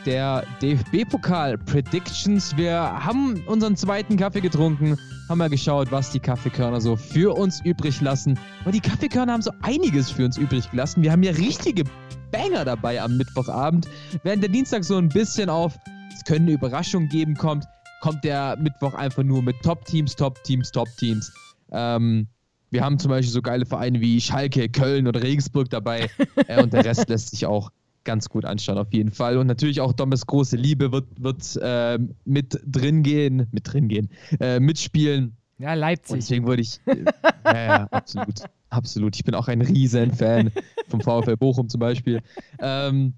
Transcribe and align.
der 0.06 0.44
DFB-Pokal-Predictions. 0.62 2.56
Wir 2.56 2.75
haben 2.75 3.42
unseren 3.47 3.77
zweiten 3.77 4.16
Kaffee 4.16 4.41
getrunken, 4.41 4.97
haben 5.28 5.38
mal 5.38 5.50
geschaut, 5.50 5.91
was 5.91 6.10
die 6.12 6.20
Kaffeekörner 6.20 6.80
so 6.80 6.97
für 6.97 7.36
uns 7.36 7.60
übrig 7.64 8.00
lassen. 8.00 8.38
Und 8.64 8.75
die 8.75 8.80
Kaffeekörner 8.80 9.32
haben 9.32 9.42
so 9.42 9.50
einiges 9.62 10.10
für 10.10 10.25
uns 10.25 10.38
übrig 10.38 10.70
gelassen. 10.70 11.03
Wir 11.03 11.12
haben 11.12 11.22
ja 11.22 11.32
richtige 11.32 11.84
Banger 12.30 12.64
dabei 12.64 13.03
am 13.03 13.16
Mittwochabend. 13.16 13.88
Während 14.22 14.42
der 14.42 14.50
Dienstag 14.50 14.84
so 14.84 14.97
ein 14.97 15.08
bisschen 15.08 15.50
auf, 15.50 15.78
es 16.14 16.25
können 16.25 16.47
eine 16.47 16.53
Überraschung 16.53 17.08
geben, 17.08 17.34
kommt, 17.34 17.66
kommt 18.00 18.25
der 18.25 18.56
Mittwoch 18.56 18.94
einfach 18.94 19.22
nur 19.22 19.42
mit 19.42 19.56
Top-Teams, 19.62 20.16
Top-Teams, 20.16 20.70
Top-Teams. 20.70 21.32
Ähm, 21.72 22.28
wir 22.70 22.84
haben 22.84 22.98
zum 22.98 23.11
Beispiel 23.11 23.33
so 23.33 23.42
geile 23.42 23.66
Vereine 23.66 24.00
wie 24.00 24.20
Schalke, 24.20 24.69
Köln 24.69 25.06
oder 25.06 25.22
Regensburg 25.22 25.70
dabei. 25.70 26.10
äh, 26.47 26.62
und 26.62 26.72
der 26.72 26.84
Rest 26.84 27.08
lässt 27.08 27.30
sich 27.30 27.47
auch 27.47 27.70
ganz 28.05 28.28
gut 28.28 28.44
anschauen, 28.44 28.78
auf 28.78 28.92
jeden 28.92 29.10
Fall. 29.10 29.36
Und 29.38 29.47
natürlich 29.47 29.80
auch 29.80 29.92
Dommes 29.92 30.27
große 30.27 30.56
Liebe 30.56 30.92
wird, 30.92 31.06
wird 31.19 31.58
äh, 31.60 31.98
mit 32.25 32.58
drin 32.66 33.02
gehen, 33.02 33.47
mit 33.52 33.72
drin 33.72 33.88
gehen, 33.88 34.08
äh, 34.41 34.60
mitspielen. 34.60 35.36
Ja, 35.58 35.75
Leipzig. 35.75 36.12
Und 36.12 36.22
deswegen 36.22 36.47
würde 36.47 36.62
ich. 36.62 36.80
Äh, 36.86 37.05
ja, 37.44 37.64
ja, 37.64 37.88
absolut. 37.91 38.41
Absolut. 38.70 39.16
Ich 39.16 39.25
bin 39.25 39.34
auch 39.34 39.48
ein 39.48 39.62
riesen 39.62 40.12
Fan 40.12 40.53
vom 40.88 41.00
VfL 41.00 41.36
Bochum 41.36 41.69
zum 41.69 41.80
Beispiel. 41.80 42.20
Ähm, 42.60 43.14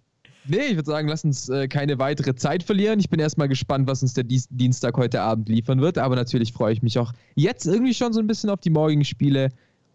nee, 0.50 0.66
ich 0.68 0.76
würde 0.76 0.90
sagen, 0.90 1.08
lass 1.08 1.24
uns 1.24 1.48
äh, 1.48 1.68
keine 1.68 1.98
weitere 1.98 2.34
Zeit 2.34 2.62
verlieren. 2.62 3.00
Ich 3.00 3.08
bin 3.08 3.20
erstmal 3.20 3.48
gespannt, 3.48 3.88
was 3.88 4.02
uns 4.02 4.14
der 4.14 4.24
Dienstag 4.24 4.96
heute 4.96 5.22
Abend 5.22 5.48
liefern 5.48 5.80
wird. 5.80 5.98
Aber 5.98 6.16
natürlich 6.16 6.52
freue 6.52 6.72
ich 6.72 6.82
mich 6.82 6.98
auch 6.98 7.12
jetzt 7.34 7.66
irgendwie 7.66 7.94
schon 7.94 8.12
so 8.12 8.20
ein 8.20 8.26
bisschen 8.26 8.50
auf 8.50 8.60
die 8.60 8.70
morgigen 8.70 9.04
Spiele 9.04 9.50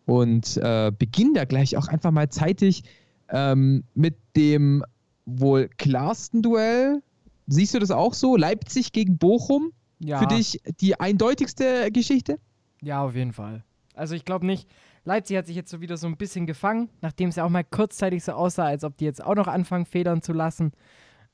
und 0.05 0.57
äh, 0.57 0.91
beginne 0.97 1.33
da 1.33 1.45
gleich 1.45 1.77
auch 1.77 1.87
einfach 1.87 2.11
mal 2.11 2.29
zeitig 2.29 2.83
ähm, 3.29 3.83
mit 3.93 4.15
dem 4.35 4.83
wohl 5.25 5.69
klarsten 5.77 6.41
Duell. 6.41 7.01
Siehst 7.47 7.73
du 7.73 7.79
das 7.79 7.91
auch 7.91 8.13
so? 8.13 8.37
Leipzig 8.37 8.91
gegen 8.91 9.17
Bochum? 9.17 9.71
Ja. 9.99 10.19
Für 10.19 10.27
dich 10.27 10.61
die 10.79 10.99
eindeutigste 10.99 11.91
Geschichte? 11.91 12.39
Ja, 12.81 13.03
auf 13.03 13.15
jeden 13.15 13.33
Fall. 13.33 13.63
Also 13.93 14.13
ich 14.15 14.25
glaube 14.25 14.45
nicht, 14.45 14.67
Leipzig 15.05 15.37
hat 15.37 15.47
sich 15.47 15.55
jetzt 15.55 15.69
so 15.69 15.81
wieder 15.81 15.97
so 15.97 16.07
ein 16.07 16.17
bisschen 16.17 16.45
gefangen, 16.47 16.89
nachdem 17.01 17.29
es 17.29 17.35
ja 17.35 17.45
auch 17.45 17.49
mal 17.49 17.63
kurzzeitig 17.63 18.23
so 18.23 18.33
aussah, 18.33 18.65
als 18.65 18.83
ob 18.83 18.97
die 18.97 19.05
jetzt 19.05 19.23
auch 19.23 19.35
noch 19.35 19.47
anfangen, 19.47 19.85
federn 19.85 20.21
zu 20.21 20.33
lassen. 20.33 20.71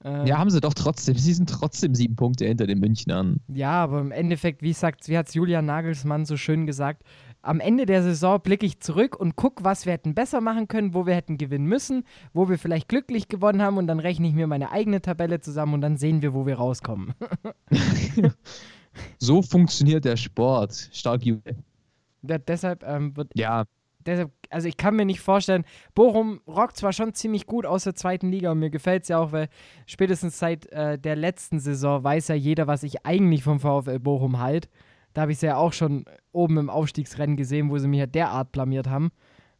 Ähm, 0.03 0.25
ja, 0.25 0.37
haben 0.37 0.49
sie 0.49 0.59
doch 0.61 0.73
trotzdem. 0.73 1.15
Sie 1.15 1.33
sind 1.33 1.49
trotzdem 1.49 1.93
sieben 1.93 2.15
Punkte 2.15 2.45
hinter 2.45 2.67
den 2.67 2.79
Münchnern. 2.79 3.39
Ja, 3.47 3.83
aber 3.83 4.01
im 4.01 4.11
Endeffekt, 4.11 4.61
wie, 4.61 4.73
sagt, 4.73 5.07
wie 5.07 5.17
hat 5.17 5.27
es 5.27 5.33
Julian 5.35 5.65
Nagelsmann 5.65 6.25
so 6.25 6.37
schön 6.37 6.65
gesagt, 6.65 7.03
am 7.43 7.59
Ende 7.59 7.85
der 7.85 8.03
Saison 8.03 8.41
blicke 8.41 8.65
ich 8.65 8.79
zurück 8.79 9.19
und 9.19 9.35
gucke, 9.35 9.63
was 9.63 9.85
wir 9.85 9.93
hätten 9.93 10.15
besser 10.15 10.41
machen 10.41 10.67
können, 10.67 10.93
wo 10.93 11.05
wir 11.05 11.15
hätten 11.15 11.37
gewinnen 11.37 11.65
müssen, 11.65 12.03
wo 12.33 12.49
wir 12.49 12.57
vielleicht 12.57 12.89
glücklich 12.89 13.27
gewonnen 13.27 13.61
haben 13.61 13.77
und 13.77 13.87
dann 13.87 13.99
rechne 13.99 14.27
ich 14.27 14.33
mir 14.33 14.47
meine 14.47 14.71
eigene 14.71 15.01
Tabelle 15.01 15.39
zusammen 15.39 15.75
und 15.75 15.81
dann 15.81 15.97
sehen 15.97 16.21
wir, 16.21 16.33
wo 16.33 16.45
wir 16.45 16.55
rauskommen. 16.55 17.13
so 19.19 19.41
funktioniert 19.41 20.05
der 20.05 20.17
Sport. 20.17 20.89
Stark, 20.91 21.23
Julian. 21.23 21.63
Da, 22.21 22.37
deshalb 22.37 22.83
ähm, 22.83 23.15
wird. 23.15 23.31
Ja. 23.35 23.65
Deshalb, 24.05 24.31
also 24.49 24.67
ich 24.67 24.77
kann 24.77 24.95
mir 24.95 25.05
nicht 25.05 25.19
vorstellen, 25.19 25.63
Bochum 25.93 26.41
rockt 26.47 26.75
zwar 26.75 26.91
schon 26.91 27.13
ziemlich 27.13 27.45
gut 27.45 27.67
aus 27.67 27.83
der 27.83 27.93
zweiten 27.93 28.31
Liga 28.31 28.51
und 28.51 28.57
mir 28.57 28.71
gefällt 28.71 29.03
es 29.03 29.09
ja 29.09 29.19
auch, 29.19 29.31
weil 29.31 29.47
spätestens 29.85 30.39
seit 30.39 30.65
äh, 30.71 30.97
der 30.97 31.15
letzten 31.15 31.59
Saison 31.59 32.03
weiß 32.03 32.29
ja 32.29 32.35
jeder, 32.35 32.65
was 32.65 32.81
ich 32.81 33.05
eigentlich 33.05 33.43
vom 33.43 33.59
VfL 33.59 33.99
Bochum 33.99 34.39
halt. 34.39 34.69
Da 35.13 35.21
habe 35.21 35.31
ich 35.31 35.37
es 35.37 35.41
ja 35.41 35.57
auch 35.57 35.73
schon 35.73 36.05
oben 36.31 36.57
im 36.57 36.69
Aufstiegsrennen 36.69 37.37
gesehen, 37.37 37.69
wo 37.69 37.77
sie 37.77 37.87
mich 37.87 37.99
ja 37.99 38.07
derart 38.07 38.51
blamiert 38.51 38.89
haben. 38.89 39.11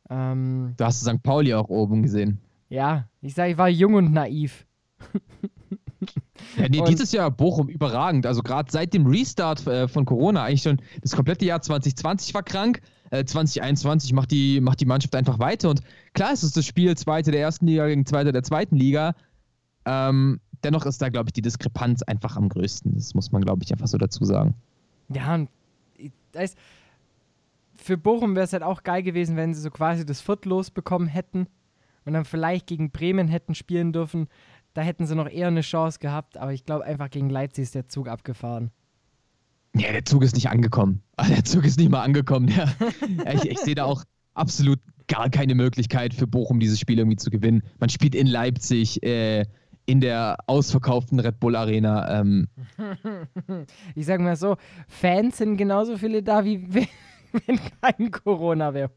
Ähm, 0.10 0.74
du 0.78 0.86
hast 0.86 1.02
St. 1.02 1.22
Pauli 1.22 1.54
auch 1.54 1.70
oben 1.70 2.02
gesehen. 2.02 2.40
Ja, 2.70 3.08
ich 3.22 3.34
sage, 3.34 3.52
ich 3.52 3.58
war 3.58 3.70
jung 3.70 3.96
und 3.96 4.12
naiv. 4.12 4.66
Ja, 6.58 6.68
nee, 6.70 6.82
dieses 6.88 7.12
Jahr 7.12 7.32
Bochum 7.32 7.70
überragend. 7.70 8.26
Also 8.26 8.42
gerade 8.42 8.72
seit 8.72 8.94
dem 8.94 9.06
Restart 9.06 9.66
äh, 9.68 9.88
von 9.88 10.06
Corona, 10.06 10.44
eigentlich 10.44 10.64
schon 10.64 10.82
das 11.02 11.12
komplette 11.16 11.46
Jahr 11.46 11.62
2020 11.62 12.34
war 12.34 12.44
krank. 12.44 12.82
Äh, 13.10 13.26
2021 13.26 14.14
macht 14.14 14.32
die, 14.32 14.62
macht 14.62 14.80
die 14.80 14.86
Mannschaft 14.86 15.16
einfach 15.16 15.40
weiter. 15.40 15.70
Und 15.70 15.82
klar 16.14 16.34
ist 16.34 16.44
es 16.44 16.54
das 16.54 16.66
Spiel 16.66 16.96
Zweite 16.98 17.32
der 17.32 17.42
ersten 17.42 17.68
Liga 17.68 17.88
gegen 17.88 18.06
Zweite 18.06 18.32
der 18.32 18.44
zweiten 18.44 18.76
Liga. 18.76 19.16
Ähm, 19.86 20.40
dennoch 20.64 20.86
ist 20.86 21.02
da, 21.02 21.10
glaube 21.10 21.30
ich, 21.30 21.34
die 21.34 21.42
Diskrepanz 21.42 22.04
einfach 22.04 22.38
am 22.38 22.50
größten. 22.50 22.94
Das 22.96 23.14
muss 23.14 23.32
man, 23.32 23.42
glaube 23.42 23.64
ich, 23.64 23.72
einfach 23.72 23.88
so 23.88 23.98
dazu 23.98 24.26
sagen. 24.26 24.56
Ja, 25.10 25.36
und 25.36 25.50
das, 26.32 26.56
für 27.76 27.98
Bochum 27.98 28.36
wäre 28.36 28.46
es 28.46 28.54
halt 28.54 28.64
auch 28.64 28.84
geil 28.84 29.04
gewesen, 29.04 29.36
wenn 29.36 29.54
sie 29.54 29.62
so 29.62 29.72
quasi 29.72 30.06
das 30.06 30.22
Viertel 30.22 30.50
losbekommen 30.50 31.08
hätten 31.08 31.48
und 32.06 32.14
dann 32.14 32.26
vielleicht 32.26 32.68
gegen 32.68 32.92
Bremen 32.92 33.28
hätten 33.28 33.56
spielen 33.56 33.92
dürfen 33.92 34.28
da 34.74 34.82
hätten 34.82 35.06
sie 35.06 35.16
noch 35.16 35.30
eher 35.30 35.48
eine 35.48 35.62
Chance 35.62 36.00
gehabt, 36.00 36.38
aber 36.38 36.54
ich 36.54 36.66
glaube 36.66 36.86
einfach 36.86 37.10
gegen 37.10 37.30
Leipzig 37.30 37.64
ist 37.64 37.76
der 37.76 37.88
Zug 37.88 38.08
abgefahren. 38.08 38.72
Ja, 39.76 39.92
der 39.92 40.06
Zug 40.06 40.24
ist 40.24 40.36
nicht 40.36 40.50
angekommen. 40.50 41.02
Der 41.30 41.44
Zug 41.44 41.66
ist 41.66 41.80
nicht 41.80 41.90
mal 41.90 42.04
angekommen. 42.04 42.50
Ja. 42.50 42.66
ich, 43.34 43.50
ich 43.50 43.60
sehe 43.60 43.76
da 43.76 43.86
auch 43.86 44.04
absolut 44.34 44.80
gar 45.08 45.30
keine 45.30 45.56
Möglichkeit 45.56 46.14
für 46.14 46.28
Bochum, 46.28 46.60
dieses 46.60 46.80
Spiel 46.80 47.00
irgendwie 47.00 47.18
zu 47.18 47.30
gewinnen. 47.30 47.64
Man 47.80 47.90
spielt 47.90 48.16
in 48.16 48.28
Leipzig, 48.28 49.02
äh, 49.04 49.46
in 49.86 50.02
der 50.02 50.38
ausverkauften 50.48 51.20
Red 51.20 51.40
Bull 51.40 51.56
Arena. 51.56 52.20
Ähm. 52.20 52.48
Ich 53.96 54.06
sage 54.06 54.24
mal 54.24 54.36
so, 54.36 54.58
Fans 54.88 55.38
sind 55.38 55.58
genauso 55.58 55.98
viele 55.98 56.24
da, 56.24 56.46
wie 56.46 56.64
wenn 57.46 57.60
kein 57.82 58.12
Corona 58.12 58.74
wäre. 58.74 58.90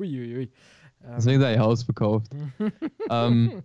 Deswegen 1.16 1.40
sei 1.40 1.60
ausverkauft. 1.60 2.28
ähm, 3.10 3.62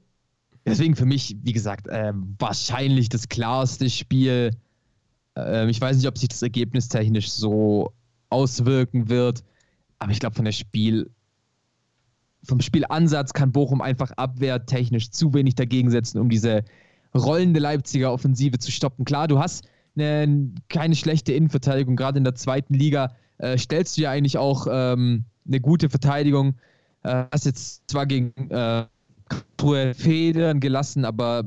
Deswegen 0.69 0.95
für 0.95 1.05
mich, 1.05 1.35
wie 1.43 1.53
gesagt, 1.53 1.87
äh, 1.87 2.13
wahrscheinlich 2.37 3.09
das 3.09 3.29
klarste 3.29 3.89
Spiel. 3.89 4.51
Äh, 5.37 5.69
ich 5.69 5.79
weiß 5.79 5.97
nicht, 5.97 6.07
ob 6.07 6.17
sich 6.17 6.29
das 6.29 6.41
Ergebnis 6.41 6.87
technisch 6.87 7.29
so 7.29 7.93
auswirken 8.29 9.09
wird, 9.09 9.43
aber 9.97 10.11
ich 10.11 10.19
glaube, 10.19 10.35
von 10.35 10.45
der 10.45 10.51
Spiel, 10.51 11.09
vom 12.43 12.61
Spielansatz 12.61 13.33
kann 13.33 13.51
Bochum 13.51 13.81
einfach 13.81 14.11
abwehrtechnisch 14.11 15.11
zu 15.11 15.33
wenig 15.33 15.55
dagegen 15.55 15.89
setzen, 15.89 16.19
um 16.19 16.29
diese 16.29 16.63
rollende 17.13 17.59
Leipziger 17.59 18.13
Offensive 18.13 18.59
zu 18.59 18.71
stoppen. 18.71 19.03
Klar, 19.03 19.27
du 19.27 19.39
hast 19.39 19.67
eine, 19.97 20.51
keine 20.69 20.95
schlechte 20.95 21.33
Innenverteidigung, 21.33 21.95
gerade 21.95 22.17
in 22.17 22.23
der 22.23 22.35
zweiten 22.35 22.73
Liga 22.73 23.15
äh, 23.39 23.57
stellst 23.57 23.97
du 23.97 24.01
ja 24.03 24.11
eigentlich 24.11 24.37
auch 24.37 24.67
ähm, 24.69 25.25
eine 25.47 25.59
gute 25.59 25.89
Verteidigung. 25.89 26.55
Äh, 27.03 27.25
hast 27.31 27.45
jetzt 27.45 27.89
zwar 27.89 28.05
gegen 28.05 28.31
äh, 28.51 28.85
Federn 29.93 30.59
gelassen, 30.59 31.05
aber 31.05 31.43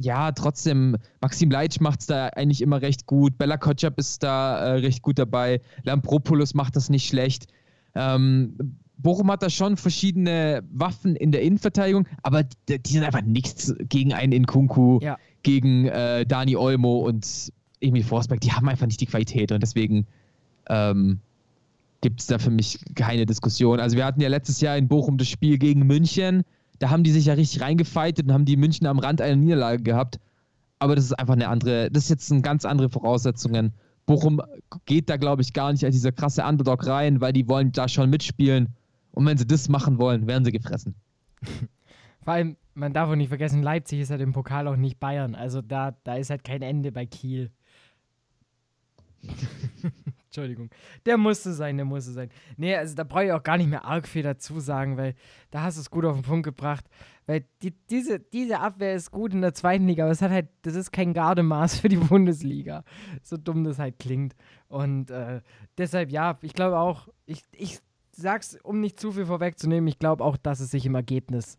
ja, 0.00 0.30
trotzdem, 0.30 0.96
Maxim 1.20 1.50
Leitsch 1.50 1.80
macht 1.80 2.00
es 2.00 2.06
da 2.06 2.28
eigentlich 2.28 2.62
immer 2.62 2.80
recht 2.80 3.06
gut. 3.06 3.36
Bella 3.36 3.56
Kotschap 3.56 3.98
ist 3.98 4.22
da 4.22 4.58
äh, 4.58 4.70
recht 4.78 5.02
gut 5.02 5.18
dabei. 5.18 5.60
Lampropoulos 5.82 6.54
macht 6.54 6.76
das 6.76 6.88
nicht 6.88 7.08
schlecht. 7.08 7.48
Ähm, 7.96 8.56
Bochum 8.98 9.30
hat 9.30 9.42
da 9.42 9.50
schon 9.50 9.76
verschiedene 9.76 10.62
Waffen 10.70 11.16
in 11.16 11.32
der 11.32 11.42
Innenverteidigung, 11.42 12.06
aber 12.22 12.44
die, 12.68 12.80
die 12.80 12.92
sind 12.92 13.04
einfach 13.04 13.22
nichts 13.22 13.74
gegen 13.88 14.12
einen 14.12 14.32
Inkunku, 14.32 14.98
ja. 15.00 15.16
gegen 15.42 15.86
äh, 15.86 16.24
Dani 16.26 16.56
Olmo 16.56 16.98
und 16.98 17.52
Emil 17.80 18.04
Forsberg. 18.04 18.40
Die 18.40 18.52
haben 18.52 18.68
einfach 18.68 18.86
nicht 18.86 19.00
die 19.00 19.06
Qualität 19.06 19.52
und 19.52 19.62
deswegen 19.62 20.06
ähm, 20.68 21.20
gibt 22.00 22.20
es 22.20 22.26
da 22.26 22.38
für 22.38 22.50
mich 22.50 22.78
keine 22.94 23.26
Diskussion. 23.26 23.80
Also 23.80 23.96
wir 23.96 24.04
hatten 24.04 24.20
ja 24.20 24.28
letztes 24.28 24.60
Jahr 24.60 24.76
in 24.76 24.88
Bochum 24.88 25.18
das 25.18 25.28
Spiel 25.28 25.58
gegen 25.58 25.86
München. 25.86 26.42
Da 26.78 26.90
haben 26.90 27.04
die 27.04 27.10
sich 27.10 27.26
ja 27.26 27.34
richtig 27.34 27.60
reingefeitet 27.60 28.26
und 28.26 28.32
haben 28.32 28.44
die 28.44 28.56
München 28.56 28.86
am 28.86 28.98
Rand 28.98 29.20
einer 29.20 29.36
Niederlage 29.36 29.82
gehabt. 29.82 30.18
Aber 30.78 30.94
das 30.94 31.04
ist 31.04 31.18
einfach 31.18 31.34
eine 31.34 31.48
andere, 31.48 31.90
das 31.90 32.04
ist 32.04 32.10
jetzt 32.10 32.30
ein 32.30 32.42
ganz 32.42 32.64
andere 32.64 32.88
Voraussetzungen. 32.88 33.72
Bochum 34.06 34.40
geht 34.86 35.10
da, 35.10 35.16
glaube 35.16 35.42
ich, 35.42 35.52
gar 35.52 35.72
nicht 35.72 35.84
als 35.84 35.94
dieser 35.94 36.12
krasse 36.12 36.44
Underdog 36.44 36.86
rein, 36.86 37.20
weil 37.20 37.32
die 37.32 37.48
wollen 37.48 37.72
da 37.72 37.88
schon 37.88 38.10
mitspielen. 38.10 38.68
Und 39.12 39.26
wenn 39.26 39.36
sie 39.36 39.46
das 39.46 39.68
machen 39.68 39.98
wollen, 39.98 40.26
werden 40.26 40.44
sie 40.44 40.52
gefressen. 40.52 40.94
Vor 42.22 42.32
allem, 42.32 42.56
man 42.74 42.92
darf 42.92 43.08
auch 43.10 43.16
nicht 43.16 43.28
vergessen, 43.28 43.62
Leipzig 43.62 44.00
ist 44.00 44.10
halt 44.10 44.20
im 44.20 44.32
Pokal 44.32 44.68
auch 44.68 44.76
nicht 44.76 45.00
Bayern. 45.00 45.34
Also 45.34 45.62
da, 45.62 45.96
da 46.04 46.14
ist 46.16 46.30
halt 46.30 46.44
kein 46.44 46.62
Ende 46.62 46.92
bei 46.92 47.06
Kiel. 47.06 47.50
Entschuldigung. 50.38 50.70
Der 51.04 51.16
musste 51.16 51.52
sein, 51.52 51.76
der 51.76 51.86
musste 51.86 52.12
sein. 52.12 52.30
Nee, 52.56 52.76
also 52.76 52.94
da 52.94 53.04
brauche 53.04 53.24
ich 53.24 53.32
auch 53.32 53.42
gar 53.42 53.56
nicht 53.56 53.68
mehr 53.68 53.84
arg 53.84 54.06
viel 54.06 54.22
dazu 54.22 54.60
sagen, 54.60 54.96
weil 54.96 55.14
da 55.50 55.62
hast 55.62 55.76
du 55.76 55.80
es 55.80 55.90
gut 55.90 56.04
auf 56.04 56.16
den 56.16 56.22
Punkt 56.22 56.44
gebracht. 56.44 56.84
Weil 57.26 57.44
die, 57.62 57.72
diese, 57.90 58.20
diese 58.20 58.60
Abwehr 58.60 58.94
ist 58.94 59.10
gut 59.10 59.34
in 59.34 59.42
der 59.42 59.52
zweiten 59.52 59.86
Liga, 59.86 60.04
aber 60.04 60.12
es 60.12 60.22
hat 60.22 60.30
halt, 60.30 60.48
das 60.62 60.74
ist 60.74 60.92
kein 60.92 61.12
Gardemaß 61.12 61.80
für 61.80 61.88
die 61.88 61.96
Bundesliga. 61.96 62.84
So 63.22 63.36
dumm 63.36 63.64
das 63.64 63.78
halt 63.78 63.98
klingt. 63.98 64.34
Und 64.68 65.10
äh, 65.10 65.40
deshalb, 65.76 66.10
ja, 66.10 66.38
ich 66.42 66.54
glaube 66.54 66.78
auch, 66.78 67.08
ich, 67.26 67.42
ich 67.52 67.80
sag's, 68.12 68.56
um 68.62 68.80
nicht 68.80 69.00
zu 69.00 69.12
viel 69.12 69.26
vorwegzunehmen, 69.26 69.88
ich 69.88 69.98
glaube 69.98 70.24
auch, 70.24 70.36
dass 70.36 70.60
es 70.60 70.70
sich 70.70 70.86
im 70.86 70.94
Ergebnis 70.94 71.58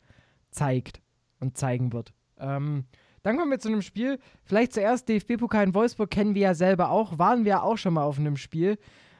zeigt 0.51 1.01
und 1.39 1.57
zeigen 1.57 1.91
wird. 1.91 2.13
Ähm, 2.37 2.85
dann 3.23 3.37
kommen 3.37 3.51
wir 3.51 3.59
zu 3.59 3.69
einem 3.69 3.81
Spiel. 3.81 4.19
Vielleicht 4.43 4.73
zuerst 4.73 5.09
DFB-Pokal 5.09 5.65
in 5.65 5.73
Wolfsburg 5.73 6.09
kennen 6.09 6.35
wir 6.35 6.41
ja 6.41 6.53
selber 6.53 6.89
auch. 6.89 7.17
Waren 7.17 7.45
wir 7.45 7.63
auch 7.63 7.77
schon 7.77 7.93
mal 7.93 8.03
auf 8.03 8.19
einem 8.19 8.37
Spiel. 8.37 8.77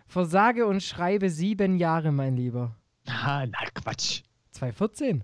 Vor 0.07 0.25
sage 0.25 0.65
und 0.65 0.81
schreibe 0.81 1.29
sieben 1.29 1.77
Jahre, 1.77 2.11
mein 2.11 2.35
Lieber. 2.35 2.75
Ah, 3.07 3.45
na 3.45 3.59
Quatsch. 3.73 4.23
2014. 4.51 5.23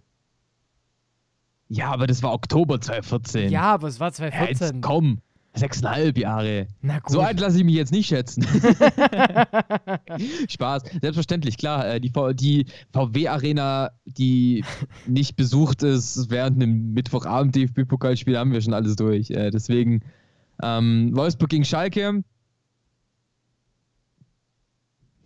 Ja, 1.67 1.91
aber 1.91 2.07
das 2.07 2.21
war 2.21 2.33
Oktober 2.33 2.79
2014. 2.79 3.49
Ja, 3.49 3.63
aber 3.63 3.87
es 3.87 3.99
war 3.99 4.11
2014. 4.11 4.67
Ja, 4.67 4.73
jetzt 4.73 4.81
komm. 4.81 5.21
Sechseinhalb 5.55 6.17
Jahre. 6.17 6.67
Na 6.81 6.99
gut. 6.99 7.11
So 7.11 7.21
alt 7.21 7.39
lasse 7.39 7.57
ich 7.57 7.63
mich 7.63 7.75
jetzt 7.75 7.91
nicht 7.91 8.07
schätzen. 8.07 8.43
Spaß. 10.49 10.83
Selbstverständlich, 11.01 11.57
klar. 11.57 11.87
äh, 11.87 11.99
Die, 12.01 12.09
V- 12.09 12.33
die 12.33 12.65
VW-Arena, 12.93 13.91
die 14.05 14.63
nicht 15.07 15.35
besucht 15.35 15.83
ist 15.83 16.29
während 16.29 16.61
einem 16.61 16.93
Mittwochabend 16.93 17.55
DFB-Pokalspiel, 17.55 18.37
haben 18.37 18.51
wir 18.51 18.61
schon 18.61 18.73
alles 18.73 18.95
durch. 18.95 19.29
Äh, 19.31 19.51
Deswegen 19.51 20.01
ähm, 20.61 21.11
Wolfsburg 21.15 21.49
gegen 21.49 21.65
Schalke. 21.65 22.23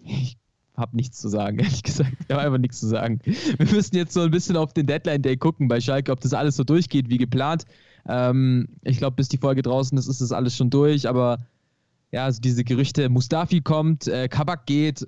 Ich 0.03 0.37
habe 0.79 0.95
nichts 0.95 1.19
zu 1.19 1.29
sagen, 1.29 1.59
ehrlich 1.59 1.83
gesagt. 1.83 2.13
Ich 2.27 2.33
habe 2.33 2.41
einfach 2.41 2.57
nichts 2.57 2.79
zu 2.79 2.87
sagen. 2.87 3.19
Wir 3.23 3.67
müssen 3.71 3.95
jetzt 3.95 4.13
so 4.13 4.21
ein 4.21 4.31
bisschen 4.31 4.57
auf 4.57 4.73
den 4.73 4.87
Deadline-Day 4.87 5.37
gucken 5.37 5.67
bei 5.67 5.79
Schalke, 5.81 6.11
ob 6.11 6.21
das 6.21 6.33
alles 6.33 6.55
so 6.55 6.63
durchgeht 6.63 7.09
wie 7.09 7.17
geplant. 7.17 7.65
Ähm, 8.07 8.67
ich 8.83 8.97
glaube, 8.97 9.15
bis 9.15 9.29
die 9.29 9.37
Folge 9.37 9.61
draußen 9.61 9.97
ist, 9.97 10.07
ist 10.07 10.21
das 10.21 10.31
alles 10.31 10.55
schon 10.55 10.69
durch, 10.69 11.07
aber 11.07 11.39
ja, 12.11 12.25
also 12.25 12.41
diese 12.41 12.63
Gerüchte, 12.63 13.09
Mustafi 13.09 13.61
kommt, 13.61 14.07
äh, 14.07 14.27
Kabak 14.27 14.65
geht, 14.65 15.07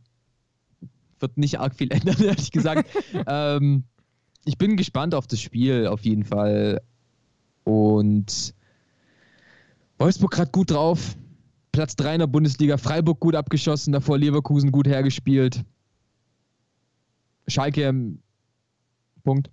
wird 1.20 1.38
nicht 1.38 1.60
arg 1.60 1.76
viel 1.76 1.92
ändern, 1.92 2.22
ehrlich 2.22 2.52
gesagt. 2.52 2.90
ähm, 3.28 3.84
ich 4.46 4.58
bin 4.58 4.78
gespannt 4.78 5.16
auf 5.16 5.28
das 5.28 5.40
Spiel, 5.40 5.88
auf 5.88 6.02
jeden 6.02 6.26
Fall. 6.26 6.82
Und 7.64 8.54
Wolfsburg 9.98 10.32
gerade 10.32 10.52
gut 10.52 10.72
drauf. 10.72 11.16
Platz 11.72 11.96
3 11.96 12.14
in 12.16 12.20
der 12.20 12.28
Bundesliga, 12.28 12.78
Freiburg 12.78 13.20
gut 13.20 13.36
abgeschossen, 13.36 13.92
davor 13.94 14.18
Leverkusen 14.18 14.72
gut 14.72 14.88
hergespielt. 14.88 15.64
Schalke, 17.48 17.84
ähm, 17.84 18.20
Punkt. 19.24 19.50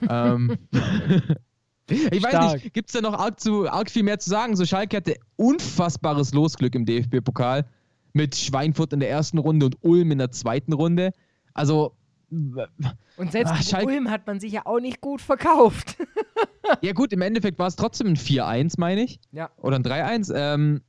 ähm, 0.08 0.56
ich 1.90 2.22
weiß 2.22 2.30
Stark. 2.30 2.62
nicht, 2.62 2.74
gibt 2.74 2.88
es 2.88 2.92
da 2.94 3.00
noch 3.00 3.14
arg, 3.14 3.38
zu, 3.40 3.68
arg 3.68 3.90
viel 3.90 4.02
mehr 4.02 4.18
zu 4.18 4.30
sagen? 4.30 4.56
So, 4.56 4.64
Schalke 4.64 4.96
hatte 4.96 5.16
unfassbares 5.36 6.32
Losglück 6.32 6.74
im 6.74 6.84
DFB-Pokal 6.84 7.64
mit 8.12 8.34
Schweinfurt 8.34 8.92
in 8.92 9.00
der 9.00 9.10
ersten 9.10 9.38
Runde 9.38 9.66
und 9.66 9.76
Ulm 9.82 10.10
in 10.10 10.18
der 10.18 10.30
zweiten 10.30 10.72
Runde. 10.72 11.12
Also, 11.54 11.94
Und 12.30 13.30
selbst 13.32 13.54
in 13.56 13.62
Schalke- 13.62 13.86
Ulm 13.86 14.10
hat 14.10 14.26
man 14.26 14.40
sich 14.40 14.52
ja 14.52 14.62
auch 14.64 14.80
nicht 14.80 15.00
gut 15.00 15.20
verkauft. 15.20 15.96
ja 16.82 16.92
gut, 16.92 17.12
im 17.12 17.20
Endeffekt 17.22 17.58
war 17.58 17.66
es 17.66 17.76
trotzdem 17.76 18.08
ein 18.08 18.16
4-1, 18.16 18.74
meine 18.78 19.02
ich. 19.02 19.20
ja. 19.32 19.50
Oder 19.58 19.76
ein 19.76 19.84
3-1. 19.84 20.32
Ähm, 20.34 20.82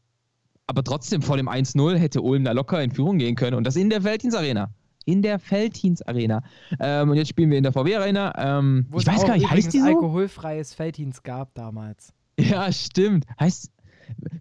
aber 0.67 0.83
trotzdem, 0.83 1.21
vor 1.21 1.37
dem 1.37 1.47
1-0 1.49 1.97
hätte 1.97 2.21
Ulm 2.21 2.43
da 2.43 2.51
locker 2.51 2.81
in 2.83 2.91
Führung 2.91 3.17
gehen 3.17 3.35
können. 3.35 3.55
Und 3.55 3.63
das 3.65 3.75
in 3.75 3.89
der 3.89 4.01
Feldhins 4.01 4.35
Arena. 4.35 4.69
In 5.05 5.21
der 5.21 5.39
Feldhins 5.39 6.01
Arena. 6.01 6.43
Ähm, 6.79 7.09
und 7.09 7.15
jetzt 7.15 7.29
spielen 7.29 7.49
wir 7.49 7.57
in 7.57 7.63
der 7.63 7.71
VW 7.71 7.95
Arena. 7.95 8.33
Ähm, 8.37 8.85
ich 8.97 9.07
weiß 9.07 9.25
gar 9.25 9.37
nicht, 9.37 9.49
heißt 9.49 9.73
die 9.73 9.79
so? 9.79 9.85
alkoholfreies 9.87 10.73
Felddienst 10.73 11.23
gab 11.23 11.53
damals. 11.55 12.13
Ja, 12.39 12.71
stimmt. 12.71 13.25
Heißt, 13.39 13.71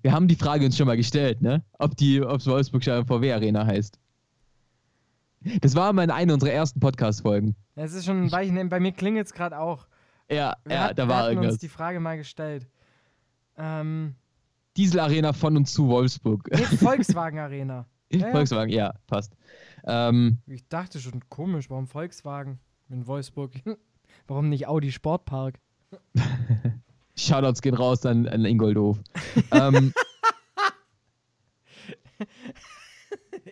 wir 0.02 0.12
haben 0.12 0.26
die 0.28 0.34
Frage 0.36 0.66
uns 0.66 0.76
schon 0.76 0.86
mal 0.86 0.96
gestellt, 0.96 1.40
ne? 1.40 1.62
Ob 1.78 1.96
die, 1.96 2.20
ob 2.20 2.40
es 2.40 2.46
Wolfsburg 2.46 2.82
VW 2.84 3.32
Arena 3.32 3.64
heißt. 3.64 3.98
Das 5.60 5.76
war 5.76 5.92
mal 5.92 6.02
in 6.02 6.10
einer 6.10 6.34
unserer 6.34 6.50
ersten 6.50 6.80
Podcast-Folgen. 6.80 7.54
Es 7.76 7.92
ist 7.94 8.04
schon 8.04 8.24
ein 8.24 8.32
Weichen, 8.32 8.68
bei 8.68 8.80
mir 8.80 8.90
klingelt 8.92 9.26
es 9.26 9.32
gerade 9.32 9.58
auch. 9.58 9.86
Ja, 10.28 10.56
Wir 10.64 10.74
ja, 10.74 10.82
hat- 10.88 10.98
da 10.98 11.04
wir 11.04 11.08
war 11.08 11.16
hatten 11.18 11.36
uns 11.36 11.44
irgendwas. 11.44 11.58
die 11.60 11.68
Frage 11.68 12.00
mal 12.00 12.16
gestellt. 12.16 12.66
Ähm, 13.56 14.16
Diesel 14.76 15.00
Arena 15.00 15.32
von 15.32 15.56
und 15.56 15.66
zu 15.66 15.88
Wolfsburg. 15.88 16.48
nee, 16.52 16.58
Volkswagen 16.76 17.38
Arena. 17.38 17.86
Ja, 18.12 18.18
ja. 18.18 18.30
Volkswagen, 18.30 18.72
ja, 18.72 18.94
passt. 19.06 19.34
Ähm, 19.84 20.38
Ich 20.46 20.66
dachte 20.68 21.00
schon, 21.00 21.20
komisch, 21.28 21.70
warum 21.70 21.86
Volkswagen 21.86 22.58
in 22.88 23.06
Wolfsburg? 23.06 23.52
warum 24.26 24.48
nicht 24.48 24.66
Audi 24.68 24.92
Sportpark? 24.92 25.58
Shoutouts 27.16 27.62
gehen 27.62 27.74
raus 27.74 28.04
an, 28.04 28.28
an 28.28 28.44
Ingoldhof. 28.44 28.98
ähm, 29.50 29.92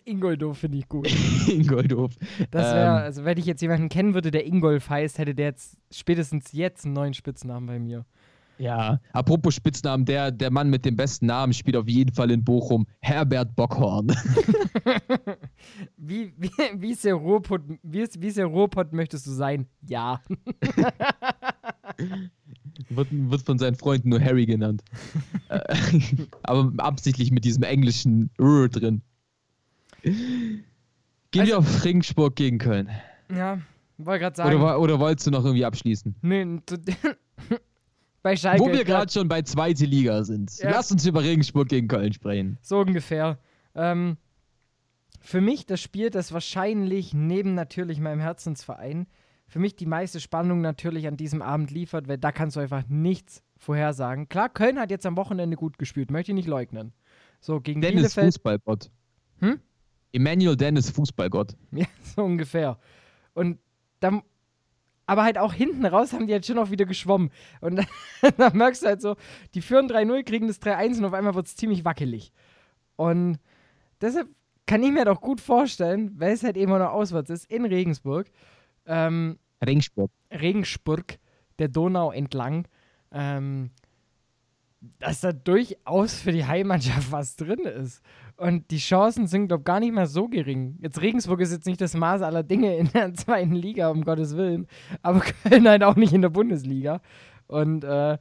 Ingoldo 0.05 0.53
finde 0.53 0.79
ich 0.79 0.88
gut. 0.88 1.09
Ingoldhof. 1.49 2.12
Das 2.50 2.75
wäre, 2.75 2.99
Ähm, 2.99 3.03
also 3.05 3.25
wenn 3.25 3.38
ich 3.38 3.47
jetzt 3.47 3.62
jemanden 3.62 3.88
kennen 3.88 4.12
würde, 4.15 4.31
der 4.31 4.47
Ingolf 4.47 4.91
heißt, 4.91 5.19
hätte 5.19 5.35
der 5.35 5.47
jetzt 5.47 5.79
spätestens 5.91 6.53
jetzt 6.53 6.85
einen 6.85 6.94
neuen 6.94 7.15
Spitznamen 7.15 7.67
bei 7.67 7.79
mir. 7.79 8.05
Ja, 8.59 9.01
apropos 9.12 9.55
Spitznamen, 9.55 10.05
der, 10.05 10.31
der 10.31 10.51
Mann 10.51 10.71
mit 10.71 10.85
dem 10.85 10.97
besten 10.97 11.27
Namen 11.27 11.53
spielt 11.53 11.77
auf 11.77 11.89
jeden 11.89 12.15
Fall 12.15 12.31
in 12.31 12.45
Bochum. 12.45 12.87
Herbert 13.01 13.56
Bockhorn. 13.56 14.09
Wie, 15.97 16.33
wie, 16.37 16.51
wie, 16.77 16.91
ist 16.91 17.05
der 17.05 17.15
Ruhrpott, 17.15 17.62
wie, 17.83 18.01
ist, 18.01 18.21
wie 18.21 18.27
ist 18.29 18.37
der 18.37 18.47
Ruhrpott 18.47 18.93
möchtest 18.93 19.27
du 19.27 19.31
sein? 19.31 19.67
Ja. 19.87 20.21
wird, 22.91 23.08
wird 23.11 23.43
von 23.43 23.58
seinen 23.58 23.75
Freunden 23.77 24.11
nur 24.11 24.20
Harry 24.20 24.46
genannt. 24.46 24.82
Äh, 25.49 25.61
Aber 26.43 26.73
absichtlich 26.79 27.31
mit 27.31 27.44
diesem 27.44 27.63
englischen 27.63 28.31
R 28.39 28.69
drin. 28.69 29.03
Gehen 30.03 30.65
Also- 31.39 31.53
wir 31.53 31.58
auf 31.58 31.84
Regensburg 31.84 32.37
gegen 32.37 32.58
Köln. 32.58 32.91
Ja, 33.34 33.58
wollte 33.99 34.20
gerade 34.20 34.37
sagen. 34.37 34.56
Oder, 34.61 34.81
oder 34.81 35.01
wolltest 35.01 35.27
du 35.27 35.31
noch 35.31 35.44
irgendwie 35.44 35.65
abschließen? 35.65 36.15
nee, 36.23 36.58
zu, 36.67 36.79
bei 38.24 38.36
Schalke. 38.36 38.64
Wo 38.64 38.72
wir 38.72 38.84
gerade 38.84 39.12
schon 39.12 39.28
bei 39.28 39.43
zweite 39.43 39.84
Liga 39.84 40.24
sind. 40.24 40.58
Ja. 40.58 40.70
Lass 40.70 40.90
uns 40.90 41.06
über 41.06 41.22
Regensburg 41.22 41.69
gegen 41.69 41.86
Köln 41.86 42.12
sprechen. 42.12 42.58
So 42.60 42.81
ungefähr. 42.81 43.38
Ähm, 43.76 44.16
für 45.20 45.40
mich 45.40 45.66
das 45.66 45.81
Spiel, 45.81 46.10
das 46.10 46.32
wahrscheinlich 46.32 47.14
neben 47.14 47.54
natürlich 47.54 48.00
meinem 48.00 48.20
Herzensverein 48.20 49.06
für 49.46 49.58
mich 49.58 49.76
die 49.76 49.86
meiste 49.86 50.20
Spannung 50.20 50.60
natürlich 50.60 51.06
an 51.06 51.16
diesem 51.16 51.43
Abend 51.43 51.70
liefert, 51.70 52.08
weil 52.08 52.19
da 52.19 52.32
kannst 52.32 52.56
du 52.56 52.60
einfach 52.60 52.82
nichts 52.88 53.43
vorhersagen. 53.56 54.28
Klar, 54.28 54.48
Köln 54.48 54.78
hat 54.78 54.90
jetzt 54.90 55.06
am 55.06 55.16
Wochenende 55.16 55.56
gut 55.56 55.78
gespielt, 55.78 56.10
möchte 56.10 56.32
ich 56.32 56.36
nicht 56.36 56.48
leugnen. 56.48 56.93
So, 57.40 57.60
gegen 57.60 57.81
Dennis 57.81 58.14
Bielefeld, 58.14 58.34
Fußballgott. 58.34 58.90
Hm? 59.40 59.60
Emmanuel 60.12 60.56
Dennis 60.56 60.90
Fußballgott. 60.90 61.56
ja, 61.72 61.86
so 62.16 62.24
ungefähr. 62.24 62.78
Und 63.34 63.58
dann, 64.00 64.22
aber 65.06 65.25
halt 65.25 65.39
auch 65.39 65.53
hinten 65.53 65.84
raus 65.84 66.13
haben 66.13 66.27
die 66.27 66.32
jetzt 66.32 66.46
schon 66.46 66.58
auch 66.58 66.70
wieder 66.70 66.87
geschwommen. 66.87 67.31
Und 67.61 67.77
da 68.37 68.51
merkst 68.51 68.82
du 68.82 68.87
halt 68.87 69.03
so, 69.03 69.17
die 69.55 69.63
führen 69.63 69.89
3-0, 69.89 70.25
kriegen 70.25 70.46
das 70.46 70.61
3-1 70.63 70.99
und 70.99 71.05
auf 71.06 71.13
einmal 71.13 71.34
wird 71.34 71.46
es 71.46 71.56
ziemlich 71.56 71.84
wackelig. 71.84 72.32
Und 72.96 73.39
deshalb 74.01 74.29
kann 74.67 74.82
ich 74.82 74.93
mir 74.93 75.05
doch 75.05 75.20
gut 75.20 75.41
vorstellen, 75.41 76.13
weil 76.19 76.32
es 76.32 76.43
halt 76.43 76.56
eben 76.56 76.73
auch 76.73 76.79
noch 76.79 76.93
auswärts 76.93 77.31
ist, 77.31 77.51
in 77.51 77.65
Regensburg, 77.65 78.31
ähm, 78.87 79.39
Regensburg. 79.65 80.11
Regensburg, 80.31 81.19
der 81.58 81.69
Donau 81.69 82.11
entlang, 82.11 82.67
ähm, 83.13 83.70
dass 84.99 85.20
da 85.20 85.32
durchaus 85.32 86.15
für 86.15 86.32
die 86.32 86.46
Heimmannschaft 86.46 87.13
was 87.13 87.37
drin 87.37 87.61
ist. 87.61 88.03
Und 88.36 88.70
die 88.70 88.79
Chancen 88.79 89.26
sind, 89.29 89.48
glaube 89.48 89.60
ich, 89.60 89.64
gar 89.64 89.81
nicht 89.81 89.94
mehr 89.94 90.06
so 90.06 90.29
gering. 90.29 90.76
Jetzt 90.81 91.00
Regensburg 91.00 91.41
ist 91.41 91.53
jetzt 91.53 91.67
nicht 91.67 91.81
das 91.81 91.94
Maß 91.94 92.22
aller 92.22 92.43
Dinge 92.43 92.76
in 92.76 92.88
der 92.93 93.14
zweiten 93.14 93.55
Liga, 93.55 93.91
um 93.91 94.03
Gottes 94.03 94.36
Willen. 94.36 94.67
Aber 95.03 95.20
Köln 95.20 95.69
halt 95.69 95.84
auch 95.84 95.96
nicht 95.96 96.12
in 96.12 96.22
der 96.22 96.31
Bundesliga. 96.31 97.00
Und 97.46 97.84
äh, 97.84 98.19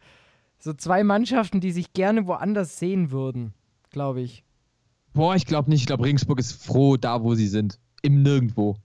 so 0.60 0.74
zwei 0.74 1.04
Mannschaften, 1.04 1.60
die 1.62 1.72
sich 1.72 1.94
gerne 1.94 2.28
woanders 2.28 2.78
sehen 2.78 3.12
würden, 3.12 3.54
glaube 3.90 4.22
ich. 4.22 4.44
Boah, 5.14 5.36
ich 5.36 5.46
glaube 5.46 5.70
nicht. 5.70 5.82
Ich 5.82 5.88
glaube, 5.88 6.04
Regensburg 6.06 6.40
ist 6.40 6.64
froh 6.64 6.98
da, 6.98 7.24
wo 7.24 7.34
sie 7.36 7.48
sind. 7.48 7.80
im 8.02 8.22
Nirgendwo. 8.22 8.78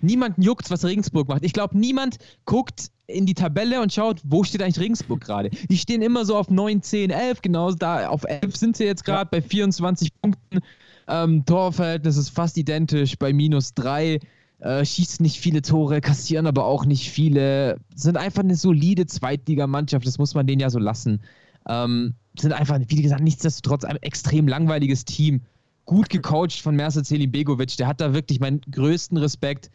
Niemand 0.00 0.42
juckt, 0.42 0.70
was 0.70 0.84
Regensburg 0.84 1.28
macht. 1.28 1.44
Ich 1.44 1.52
glaube, 1.52 1.76
niemand 1.78 2.18
guckt 2.44 2.90
in 3.06 3.26
die 3.26 3.34
Tabelle 3.34 3.80
und 3.80 3.92
schaut, 3.92 4.20
wo 4.24 4.44
steht 4.44 4.62
eigentlich 4.62 4.78
Regensburg 4.78 5.20
gerade. 5.20 5.50
Die 5.50 5.78
stehen 5.78 6.02
immer 6.02 6.24
so 6.24 6.36
auf 6.36 6.50
9, 6.50 6.82
10, 6.82 7.10
11, 7.10 7.42
genau 7.42 7.72
da 7.72 8.08
auf 8.08 8.24
11 8.24 8.56
sind 8.56 8.76
sie 8.76 8.84
jetzt 8.84 9.04
gerade 9.04 9.28
ja. 9.32 9.40
bei 9.40 9.42
24 9.42 10.12
Punkten. 10.20 10.60
Ähm, 11.08 11.44
Torverhältnis 11.46 12.18
ist 12.18 12.28
fast 12.28 12.58
identisch 12.58 13.16
bei 13.18 13.32
minus 13.32 13.72
3. 13.74 14.20
Äh, 14.60 14.84
schießen 14.84 15.22
nicht 15.22 15.40
viele 15.40 15.62
Tore, 15.62 16.00
kassieren 16.00 16.46
aber 16.46 16.66
auch 16.66 16.84
nicht 16.84 17.10
viele. 17.10 17.78
Sind 17.94 18.16
einfach 18.16 18.42
eine 18.42 18.56
solide 18.56 19.06
Zweitligamannschaft, 19.06 20.06
das 20.06 20.18
muss 20.18 20.34
man 20.34 20.46
denen 20.46 20.60
ja 20.60 20.68
so 20.68 20.78
lassen. 20.78 21.22
Ähm, 21.68 22.14
sind 22.38 22.52
einfach, 22.52 22.78
wie 22.86 23.02
gesagt, 23.02 23.22
nichtsdestotrotz 23.22 23.84
ein 23.84 23.96
extrem 24.02 24.48
langweiliges 24.48 25.04
Team 25.04 25.42
gut 25.88 26.08
gecoacht 26.10 26.60
von 26.60 26.76
Mercer 26.76 27.02
Begovic. 27.02 27.76
Der 27.78 27.86
hat 27.86 28.00
da 28.00 28.12
wirklich 28.12 28.38
meinen 28.40 28.60
größten 28.70 29.16
Respekt. 29.16 29.70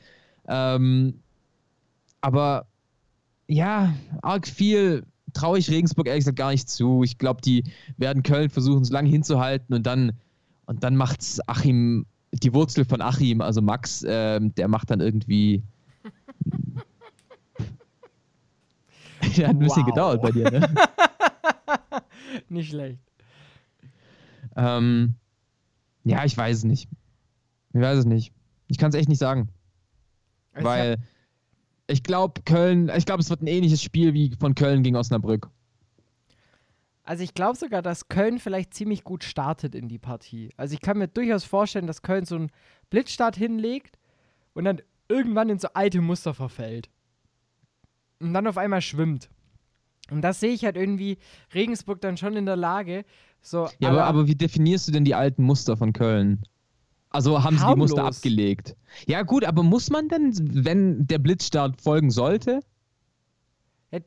Ähm, 0.48 1.20
aber 2.22 2.68
ja, 3.48 3.96
arg 4.22 4.48
viel 4.48 5.04
traue 5.34 5.58
ich 5.58 5.72
Regensburg 5.72 6.08
ehrlich 6.08 6.22
gesagt 6.22 6.38
gar 6.38 6.52
nicht 6.52 6.70
zu. 6.70 7.02
Ich 7.04 7.18
glaube, 7.18 7.42
die 7.42 7.64
werden 7.98 8.22
Köln 8.22 8.52
versuchen, 8.52 8.86
so 8.86 8.94
lange 8.94 9.10
hinzuhalten 9.10 9.74
und 9.76 9.88
dann, 9.88 10.12
und 10.68 10.84
dann 10.84 10.96
macht 10.96 11.26
Achim, 11.48 12.06
die 12.32 12.54
Wurzel 12.54 12.86
von 12.86 13.02
Achim, 13.02 13.42
also 13.42 13.64
Max, 13.64 14.06
ähm, 14.08 14.54
der 14.54 14.68
macht 14.68 14.92
dann 14.92 15.02
irgendwie. 15.02 15.64
ja, 19.34 19.48
hat 19.48 19.56
ein 19.56 19.60
bisschen 19.60 19.84
wow. 19.84 19.90
gedauert 19.90 20.22
bei 20.22 20.30
dir, 20.30 20.52
ne? 20.52 20.76
nicht 22.50 22.70
schlecht. 22.70 23.00
Ähm, 24.56 25.16
ja, 26.04 26.26
ich 26.26 26.36
weiß 26.36 26.58
es 26.58 26.64
nicht. 26.64 26.90
Ich 27.74 27.82
weiß 27.82 28.00
es 28.00 28.06
nicht. 28.06 28.34
Ich 28.68 28.78
kann 28.78 28.90
es 28.90 28.96
echt 28.96 29.10
nicht 29.10 29.20
sagen. 29.20 29.50
Ich 30.56 30.64
weil 30.64 30.98
ich 31.88 32.04
glaube, 32.04 32.42
Köln, 32.44 32.90
ich 32.96 33.06
glaube, 33.06 33.22
es 33.22 33.30
wird 33.30 33.42
ein 33.42 33.48
ähnliches 33.48 33.82
Spiel 33.82 34.14
wie 34.14 34.36
von 34.40 34.56
Köln 34.56 34.84
gegen 34.84 34.96
Osnabrück. 34.96 35.50
Also 37.04 37.24
ich 37.24 37.34
glaube 37.34 37.58
sogar, 37.58 37.82
dass 37.82 38.08
Köln 38.08 38.40
vielleicht 38.40 38.74
ziemlich 38.74 39.04
gut 39.04 39.26
startet 39.26 39.76
in 39.76 39.90
die 39.90 40.00
Partie. 40.00 40.52
Also 40.56 40.74
ich 40.74 40.82
kann 40.82 40.98
mir 40.98 41.10
durchaus 41.10 41.44
vorstellen, 41.44 41.88
dass 41.88 42.02
Köln 42.02 42.26
so 42.26 42.36
einen 42.36 42.52
Blitzstart 42.90 43.36
hinlegt 43.36 44.00
und 44.54 44.64
dann 44.64 44.82
irgendwann 45.10 45.50
in 45.50 45.60
so 45.60 45.68
alte 45.74 46.00
Muster 46.00 46.34
verfällt. 46.34 46.90
Und 48.20 48.34
dann 48.34 48.48
auf 48.48 48.58
einmal 48.58 48.82
schwimmt. 48.82 49.30
Und 50.12 50.22
das 50.22 50.40
sehe 50.40 50.52
ich 50.52 50.66
halt 50.66 50.76
irgendwie 50.76 51.18
Regensburg 51.54 52.02
dann 52.02 52.18
schon 52.18 52.36
in 52.36 52.46
der 52.46 52.58
Lage, 52.58 53.06
so, 53.46 53.68
ja, 53.80 53.90
aber, 53.90 54.06
aber, 54.06 54.28
wie 54.28 54.36
definierst 54.36 54.88
du 54.88 54.94
denn 54.94 55.04
die 55.04 55.16
alten 55.16 55.44
Muster 55.44 55.76
von 55.76 55.92
Köln? 55.92 56.44
Also 57.10 57.44
haben 57.44 57.58
sie 57.58 57.68
die 57.68 57.76
Muster 57.76 58.06
abgelegt? 58.06 58.76
Ja, 59.06 59.22
gut, 59.22 59.44
aber 59.44 59.64
muss 59.64 59.90
man 59.90 60.08
denn, 60.08 60.34
wenn 60.66 61.06
der 61.06 61.20
Blitzstart 61.20 61.82
folgen 61.82 62.10
sollte? 62.10 62.62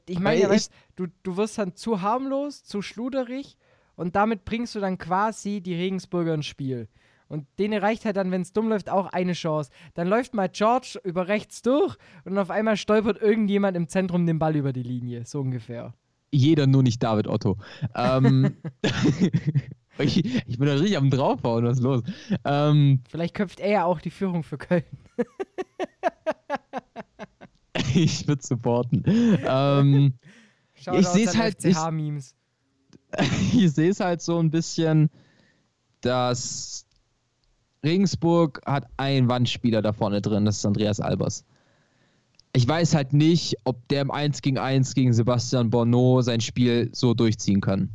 Ich 0.06 0.18
meine, 0.18 0.40
ja, 0.40 0.50
weißt, 0.50 0.72
du, 0.96 1.06
du 1.22 1.36
wirst 1.36 1.58
dann 1.58 1.76
zu 1.76 2.00
harmlos, 2.00 2.64
zu 2.64 2.82
schluderig 2.82 3.56
und 3.94 4.16
damit 4.16 4.44
bringst 4.44 4.74
du 4.74 4.80
dann 4.80 4.98
quasi 4.98 5.60
die 5.60 5.74
Regensburger 5.74 6.34
ins 6.34 6.46
Spiel. 6.46 6.88
Und 7.28 7.46
denen 7.58 7.80
reicht 7.80 8.04
halt 8.04 8.16
dann, 8.16 8.30
wenn 8.30 8.42
es 8.42 8.52
dumm 8.52 8.68
läuft, 8.68 8.88
auch 8.88 9.06
eine 9.06 9.32
Chance. 9.32 9.70
Dann 9.94 10.08
läuft 10.08 10.34
mal 10.34 10.48
George 10.48 11.00
über 11.02 11.28
rechts 11.28 11.62
durch 11.62 11.96
und 12.24 12.38
auf 12.38 12.50
einmal 12.50 12.76
stolpert 12.76 13.20
irgendjemand 13.20 13.76
im 13.76 13.88
Zentrum 13.88 14.26
den 14.26 14.38
Ball 14.38 14.56
über 14.56 14.72
die 14.72 14.82
Linie, 14.82 15.24
so 15.24 15.40
ungefähr 15.40 15.94
jeder, 16.36 16.66
nur 16.66 16.82
nicht 16.82 17.02
David 17.02 17.26
Otto. 17.26 17.56
Ähm, 17.94 18.56
ich, 19.98 20.24
ich, 20.24 20.58
bin 20.58 20.66
da 20.66 20.74
richtig 20.74 20.96
am 20.96 21.10
draufhauen, 21.10 21.64
was 21.64 21.78
ist 21.78 21.82
los? 21.82 22.02
Ähm, 22.44 23.02
Vielleicht 23.08 23.34
köpft 23.34 23.60
er 23.60 23.70
ja 23.70 23.84
auch 23.84 24.00
die 24.00 24.10
Führung 24.10 24.42
für 24.42 24.58
Köln. 24.58 24.84
ich 27.94 28.28
würde 28.28 28.42
supporten. 28.42 29.02
Ähm, 29.06 30.14
ich 30.74 31.06
sehe 31.06 31.26
es 31.26 31.36
halt. 31.36 31.64
Ich, 31.64 31.76
ich 33.54 33.72
sehe 33.72 33.90
es 33.90 34.00
halt 34.00 34.20
so 34.20 34.38
ein 34.38 34.50
bisschen, 34.50 35.10
dass 36.02 36.86
Regensburg 37.86 38.60
hat 38.66 38.86
einen 38.96 39.28
Wandspieler 39.28 39.80
da 39.80 39.92
vorne 39.92 40.20
drin, 40.20 40.44
das 40.44 40.58
ist 40.58 40.66
Andreas 40.66 41.00
Albers. 41.00 41.44
Ich 42.52 42.66
weiß 42.66 42.94
halt 42.94 43.12
nicht, 43.12 43.56
ob 43.64 43.86
der 43.88 44.02
im 44.02 44.10
1 44.10 44.42
gegen 44.42 44.58
1 44.58 44.94
gegen 44.94 45.12
Sebastian 45.12 45.70
Bono 45.70 46.22
sein 46.22 46.40
Spiel 46.40 46.90
so 46.92 47.14
durchziehen 47.14 47.60
kann. 47.60 47.90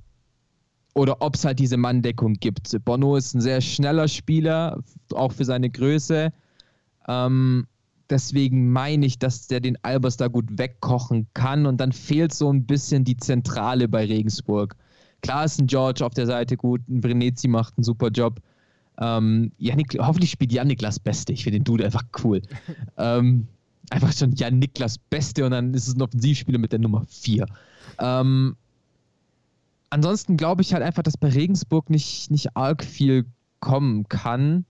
Oder 0.93 1.21
ob 1.21 1.35
es 1.35 1.45
halt 1.45 1.59
diese 1.59 1.77
Manndeckung 1.77 2.35
gibt. 2.35 2.75
Bono 2.85 3.15
ist 3.15 3.33
ein 3.33 3.41
sehr 3.41 3.61
schneller 3.61 4.07
Spieler, 4.07 4.83
auch 5.13 5.31
für 5.31 5.45
seine 5.45 5.69
Größe. 5.69 6.31
Ähm, 7.07 7.65
deswegen 8.09 8.71
meine 8.71 9.05
ich, 9.05 9.17
dass 9.17 9.47
der 9.47 9.61
den 9.61 9.83
Albers 9.83 10.17
da 10.17 10.27
gut 10.27 10.57
wegkochen 10.57 11.27
kann. 11.33 11.65
Und 11.65 11.77
dann 11.77 11.91
fehlt 11.91 12.33
so 12.33 12.51
ein 12.51 12.65
bisschen 12.65 13.03
die 13.03 13.17
Zentrale 13.17 13.87
bei 13.87 14.05
Regensburg. 14.05 14.75
Klar 15.21 15.45
ist 15.45 15.59
ein 15.59 15.67
George 15.67 16.05
auf 16.05 16.13
der 16.13 16.27
Seite 16.27 16.57
gut, 16.57 16.81
ein 16.89 17.01
Brenezi 17.01 17.47
macht 17.47 17.77
einen 17.77 17.83
super 17.83 18.09
Job. 18.09 18.41
Ähm, 18.99 19.51
Janik, 19.57 19.97
hoffentlich 19.99 20.31
spielt 20.31 20.51
Janik 20.51 20.81
Las 20.81 20.99
Beste. 20.99 21.33
Ich 21.33 21.43
finde 21.43 21.59
den 21.59 21.63
Dude 21.63 21.85
einfach 21.85 22.03
cool. 22.23 22.41
ähm, 22.97 23.47
einfach 23.91 24.13
schon 24.13 24.33
Jan 24.33 24.59
Niklas 24.59 24.97
Beste 24.97 25.45
und 25.45 25.51
dann 25.51 25.73
ist 25.73 25.87
es 25.87 25.95
ein 25.95 26.01
Offensivspieler 26.01 26.57
mit 26.57 26.71
der 26.71 26.79
Nummer 26.79 27.05
4. 27.07 27.45
Ähm, 27.99 28.55
ansonsten 29.89 30.37
glaube 30.37 30.61
ich 30.61 30.73
halt 30.73 30.83
einfach, 30.83 31.03
dass 31.03 31.17
bei 31.17 31.29
Regensburg 31.29 31.89
nicht, 31.89 32.31
nicht 32.31 32.55
arg 32.55 32.83
viel 32.83 33.25
kommen 33.59 34.07
kann. 34.07 34.65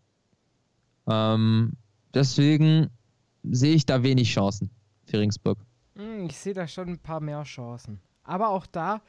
Ähm, 1.08 1.74
deswegen 2.14 2.90
sehe 3.44 3.76
ich 3.76 3.86
da 3.86 4.04
wenig 4.04 4.34
Chancen 4.34 4.70
für 5.06 5.20
Regensburg. 5.20 5.60
Hm, 5.96 6.26
ich 6.26 6.38
sehe 6.38 6.54
da 6.54 6.68
schon 6.68 6.90
ein 6.90 7.00
paar 7.00 7.20
mehr 7.20 7.44
Chancen. 7.44 8.00
Aber 8.24 8.50
auch 8.50 8.66
da, 8.66 9.02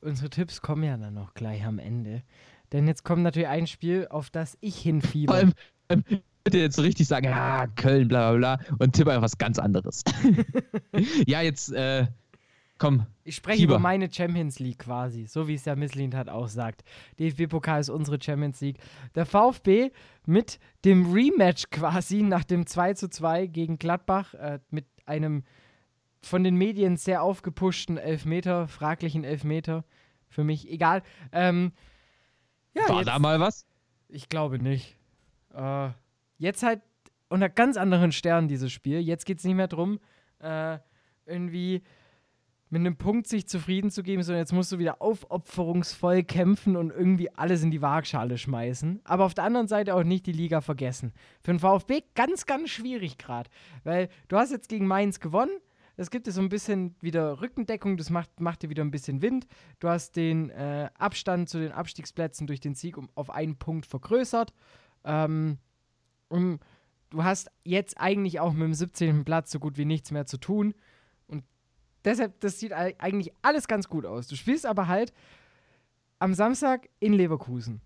unsere 0.00 0.30
Tipps 0.30 0.62
kommen 0.62 0.84
ja 0.84 0.96
dann 0.96 1.14
noch 1.14 1.34
gleich 1.34 1.64
am 1.64 1.78
Ende. 1.78 2.22
Denn 2.72 2.86
jetzt 2.86 3.04
kommt 3.04 3.22
natürlich 3.22 3.48
ein 3.48 3.66
Spiel, 3.66 4.06
auf 4.08 4.30
das 4.30 4.58
ich 4.60 4.78
hinfieber. 4.78 5.34
Vor 5.34 5.52
allem, 5.88 6.04
würde 6.48 6.60
jetzt 6.60 6.76
so 6.76 6.82
richtig 6.82 7.06
sagen, 7.06 7.26
ja, 7.26 7.66
Köln, 7.66 8.08
bla 8.08 8.32
bla 8.32 8.56
bla, 8.56 8.76
und 8.78 8.94
tippe 8.94 9.10
einfach 9.10 9.22
was 9.22 9.38
ganz 9.38 9.58
anderes. 9.58 10.02
ja, 11.26 11.42
jetzt, 11.42 11.72
äh, 11.72 12.06
komm. 12.78 13.06
Ich 13.24 13.36
spreche 13.36 13.60
Fieber. 13.60 13.74
über 13.74 13.78
meine 13.80 14.10
Champions 14.10 14.58
League 14.58 14.78
quasi, 14.78 15.26
so 15.26 15.48
wie 15.48 15.54
es 15.54 15.64
ja 15.64 15.76
Misslint 15.76 16.14
hat 16.14 16.28
auch 16.28 16.48
sagt. 16.48 16.84
DFB-Pokal 17.18 17.80
ist 17.80 17.90
unsere 17.90 18.20
Champions 18.20 18.60
League. 18.60 18.78
Der 19.14 19.26
VfB 19.26 19.90
mit 20.26 20.58
dem 20.84 21.12
Rematch 21.12 21.70
quasi 21.70 22.22
nach 22.22 22.44
dem 22.44 22.66
2 22.66 22.94
zu 22.94 23.08
2 23.08 23.46
gegen 23.46 23.78
Gladbach, 23.78 24.34
äh, 24.34 24.58
mit 24.70 24.86
einem 25.04 25.44
von 26.22 26.42
den 26.42 26.56
Medien 26.56 26.96
sehr 26.96 27.22
aufgepushten 27.22 27.96
Elfmeter, 27.96 28.66
fraglichen 28.66 29.24
Elfmeter. 29.24 29.84
Für 30.28 30.44
mich 30.44 30.70
egal. 30.70 31.02
Ähm, 31.32 31.72
ja, 32.78 32.88
War 32.88 32.96
jetzt, 32.98 33.08
da 33.08 33.18
mal 33.18 33.40
was? 33.40 33.66
Ich 34.08 34.28
glaube 34.28 34.58
nicht. 34.58 34.96
Äh, 35.54 35.90
Jetzt 36.38 36.62
halt 36.62 36.80
unter 37.28 37.48
ganz 37.48 37.76
anderen 37.76 38.12
Sternen 38.12 38.48
dieses 38.48 38.72
Spiel. 38.72 39.00
Jetzt 39.00 39.26
geht 39.26 39.38
es 39.38 39.44
nicht 39.44 39.56
mehr 39.56 39.68
darum, 39.68 39.98
äh, 40.38 40.78
irgendwie 41.26 41.82
mit 42.70 42.80
einem 42.80 42.96
Punkt 42.96 43.26
sich 43.26 43.48
zufrieden 43.48 43.90
zu 43.90 44.02
geben, 44.02 44.22
sondern 44.22 44.42
jetzt 44.42 44.52
musst 44.52 44.70
du 44.72 44.78
wieder 44.78 45.00
aufopferungsvoll 45.00 46.22
kämpfen 46.22 46.76
und 46.76 46.90
irgendwie 46.90 47.34
alles 47.34 47.62
in 47.62 47.70
die 47.70 47.82
Waagschale 47.82 48.38
schmeißen. 48.38 49.00
Aber 49.04 49.24
auf 49.24 49.34
der 49.34 49.44
anderen 49.44 49.68
Seite 49.68 49.94
auch 49.94 50.04
nicht 50.04 50.26
die 50.26 50.32
Liga 50.32 50.60
vergessen. 50.60 51.12
Für 51.42 51.52
den 51.52 51.60
VfB 51.60 52.02
ganz, 52.14 52.46
ganz 52.46 52.70
schwierig 52.70 53.18
gerade. 53.18 53.50
Weil 53.84 54.08
du 54.28 54.36
hast 54.36 54.52
jetzt 54.52 54.68
gegen 54.68 54.86
Mainz 54.86 55.18
gewonnen. 55.18 55.52
Es 56.00 56.10
gibt 56.10 56.30
so 56.30 56.40
ein 56.40 56.48
bisschen 56.48 56.94
wieder 57.00 57.40
Rückendeckung, 57.40 57.96
das 57.96 58.08
macht, 58.08 58.38
macht 58.38 58.62
dir 58.62 58.70
wieder 58.70 58.84
ein 58.84 58.92
bisschen 58.92 59.20
Wind. 59.20 59.48
Du 59.80 59.88
hast 59.88 60.14
den 60.14 60.48
äh, 60.50 60.90
Abstand 60.96 61.48
zu 61.48 61.58
den 61.58 61.72
Abstiegsplätzen 61.72 62.46
durch 62.46 62.60
den 62.60 62.76
Sieg 62.76 62.96
um, 62.96 63.10
auf 63.16 63.30
einen 63.30 63.56
Punkt 63.56 63.84
vergrößert. 63.84 64.54
Ähm, 65.02 65.58
und 66.28 66.60
du 67.10 67.24
hast 67.24 67.50
jetzt 67.64 67.98
eigentlich 67.98 68.38
auch 68.38 68.52
mit 68.52 68.62
dem 68.62 68.74
17. 68.74 69.24
Platz 69.24 69.50
so 69.50 69.58
gut 69.58 69.76
wie 69.76 69.84
nichts 69.84 70.12
mehr 70.12 70.24
zu 70.24 70.38
tun. 70.38 70.72
Und 71.26 71.42
deshalb, 72.04 72.38
das 72.38 72.60
sieht 72.60 72.72
eigentlich 72.72 73.32
alles 73.42 73.66
ganz 73.66 73.88
gut 73.88 74.06
aus. 74.06 74.28
Du 74.28 74.36
spielst 74.36 74.66
aber 74.66 74.86
halt 74.86 75.12
am 76.20 76.32
Samstag 76.32 76.88
in 77.00 77.12
Leverkusen. 77.12 77.80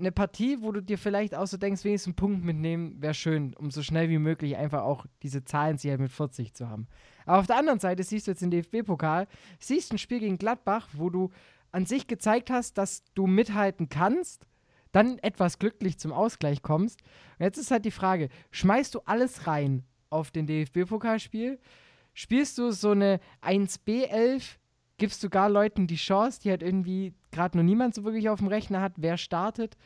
Eine 0.00 0.12
Partie, 0.12 0.58
wo 0.60 0.70
du 0.70 0.80
dir 0.80 0.96
vielleicht 0.96 1.34
auch 1.34 1.48
so 1.48 1.56
denkst, 1.56 1.82
wenigstens 1.82 2.10
einen 2.10 2.16
Punkt 2.16 2.44
mitnehmen, 2.44 3.02
wäre 3.02 3.14
schön, 3.14 3.54
um 3.54 3.72
so 3.72 3.82
schnell 3.82 4.08
wie 4.08 4.18
möglich 4.18 4.56
einfach 4.56 4.82
auch 4.82 5.06
diese 5.24 5.42
Zahlenziel 5.44 5.98
mit 5.98 6.12
40 6.12 6.54
zu 6.54 6.68
haben. 6.68 6.86
Aber 7.26 7.40
auf 7.40 7.48
der 7.48 7.56
anderen 7.56 7.80
Seite 7.80 8.04
siehst 8.04 8.28
du 8.28 8.30
jetzt 8.30 8.40
den 8.40 8.52
DFB-Pokal, 8.52 9.26
siehst 9.58 9.92
ein 9.92 9.98
Spiel 9.98 10.20
gegen 10.20 10.38
Gladbach, 10.38 10.88
wo 10.92 11.10
du 11.10 11.30
an 11.72 11.84
sich 11.84 12.06
gezeigt 12.06 12.48
hast, 12.48 12.78
dass 12.78 13.02
du 13.14 13.26
mithalten 13.26 13.88
kannst, 13.88 14.46
dann 14.92 15.18
etwas 15.18 15.58
glücklich 15.58 15.98
zum 15.98 16.12
Ausgleich 16.12 16.62
kommst. 16.62 17.02
Und 17.38 17.44
jetzt 17.44 17.58
ist 17.58 17.72
halt 17.72 17.84
die 17.84 17.90
Frage: 17.90 18.28
Schmeißt 18.52 18.94
du 18.94 19.00
alles 19.00 19.48
rein 19.48 19.84
auf 20.10 20.30
den 20.30 20.46
DFB-Pokalspiel? 20.46 21.58
Spielst 22.14 22.56
du 22.58 22.70
so 22.70 22.92
eine 22.92 23.20
1B11? 23.42 24.58
Gibst 24.98 25.22
du 25.22 25.30
gar 25.30 25.48
Leuten 25.48 25.86
die 25.86 25.96
Chance, 25.96 26.40
die 26.42 26.50
halt 26.50 26.62
irgendwie 26.62 27.14
gerade 27.30 27.56
noch 27.56 27.64
niemand 27.64 27.94
so 27.94 28.04
wirklich 28.04 28.28
auf 28.28 28.40
dem 28.40 28.48
Rechner 28.48 28.80
hat, 28.80 28.92
wer 28.96 29.16
startet? 29.16 29.76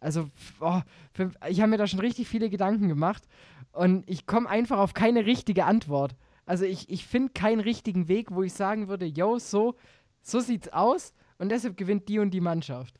Also, 0.00 0.28
oh, 0.60 0.80
für, 1.12 1.30
ich 1.48 1.60
habe 1.60 1.70
mir 1.70 1.78
da 1.78 1.86
schon 1.86 2.00
richtig 2.00 2.28
viele 2.28 2.50
Gedanken 2.50 2.88
gemacht 2.88 3.24
und 3.72 4.08
ich 4.08 4.26
komme 4.26 4.48
einfach 4.48 4.78
auf 4.78 4.92
keine 4.92 5.24
richtige 5.24 5.64
Antwort. 5.64 6.16
Also, 6.46 6.64
ich, 6.64 6.90
ich 6.90 7.06
finde 7.06 7.32
keinen 7.32 7.60
richtigen 7.60 8.08
Weg, 8.08 8.30
wo 8.30 8.42
ich 8.42 8.52
sagen 8.52 8.88
würde, 8.88 9.06
yo, 9.06 9.38
so, 9.38 9.76
so 10.20 10.40
sieht's 10.40 10.68
aus 10.68 11.14
und 11.38 11.50
deshalb 11.50 11.76
gewinnt 11.76 12.08
die 12.08 12.18
und 12.18 12.32
die 12.32 12.40
Mannschaft. 12.40 12.98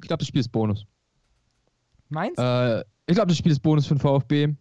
Ich 0.00 0.08
glaube, 0.08 0.20
das 0.20 0.28
Spiel 0.28 0.40
ist 0.40 0.50
Bonus. 0.50 0.86
Meinst 2.08 2.38
Äh, 2.38 2.80
ich 3.06 3.14
glaube, 3.14 3.28
das 3.28 3.36
Spiel 3.36 3.52
ist 3.52 3.60
Bonus 3.60 3.86
für 3.86 3.94
den 3.94 4.00
VfB. 4.00 4.54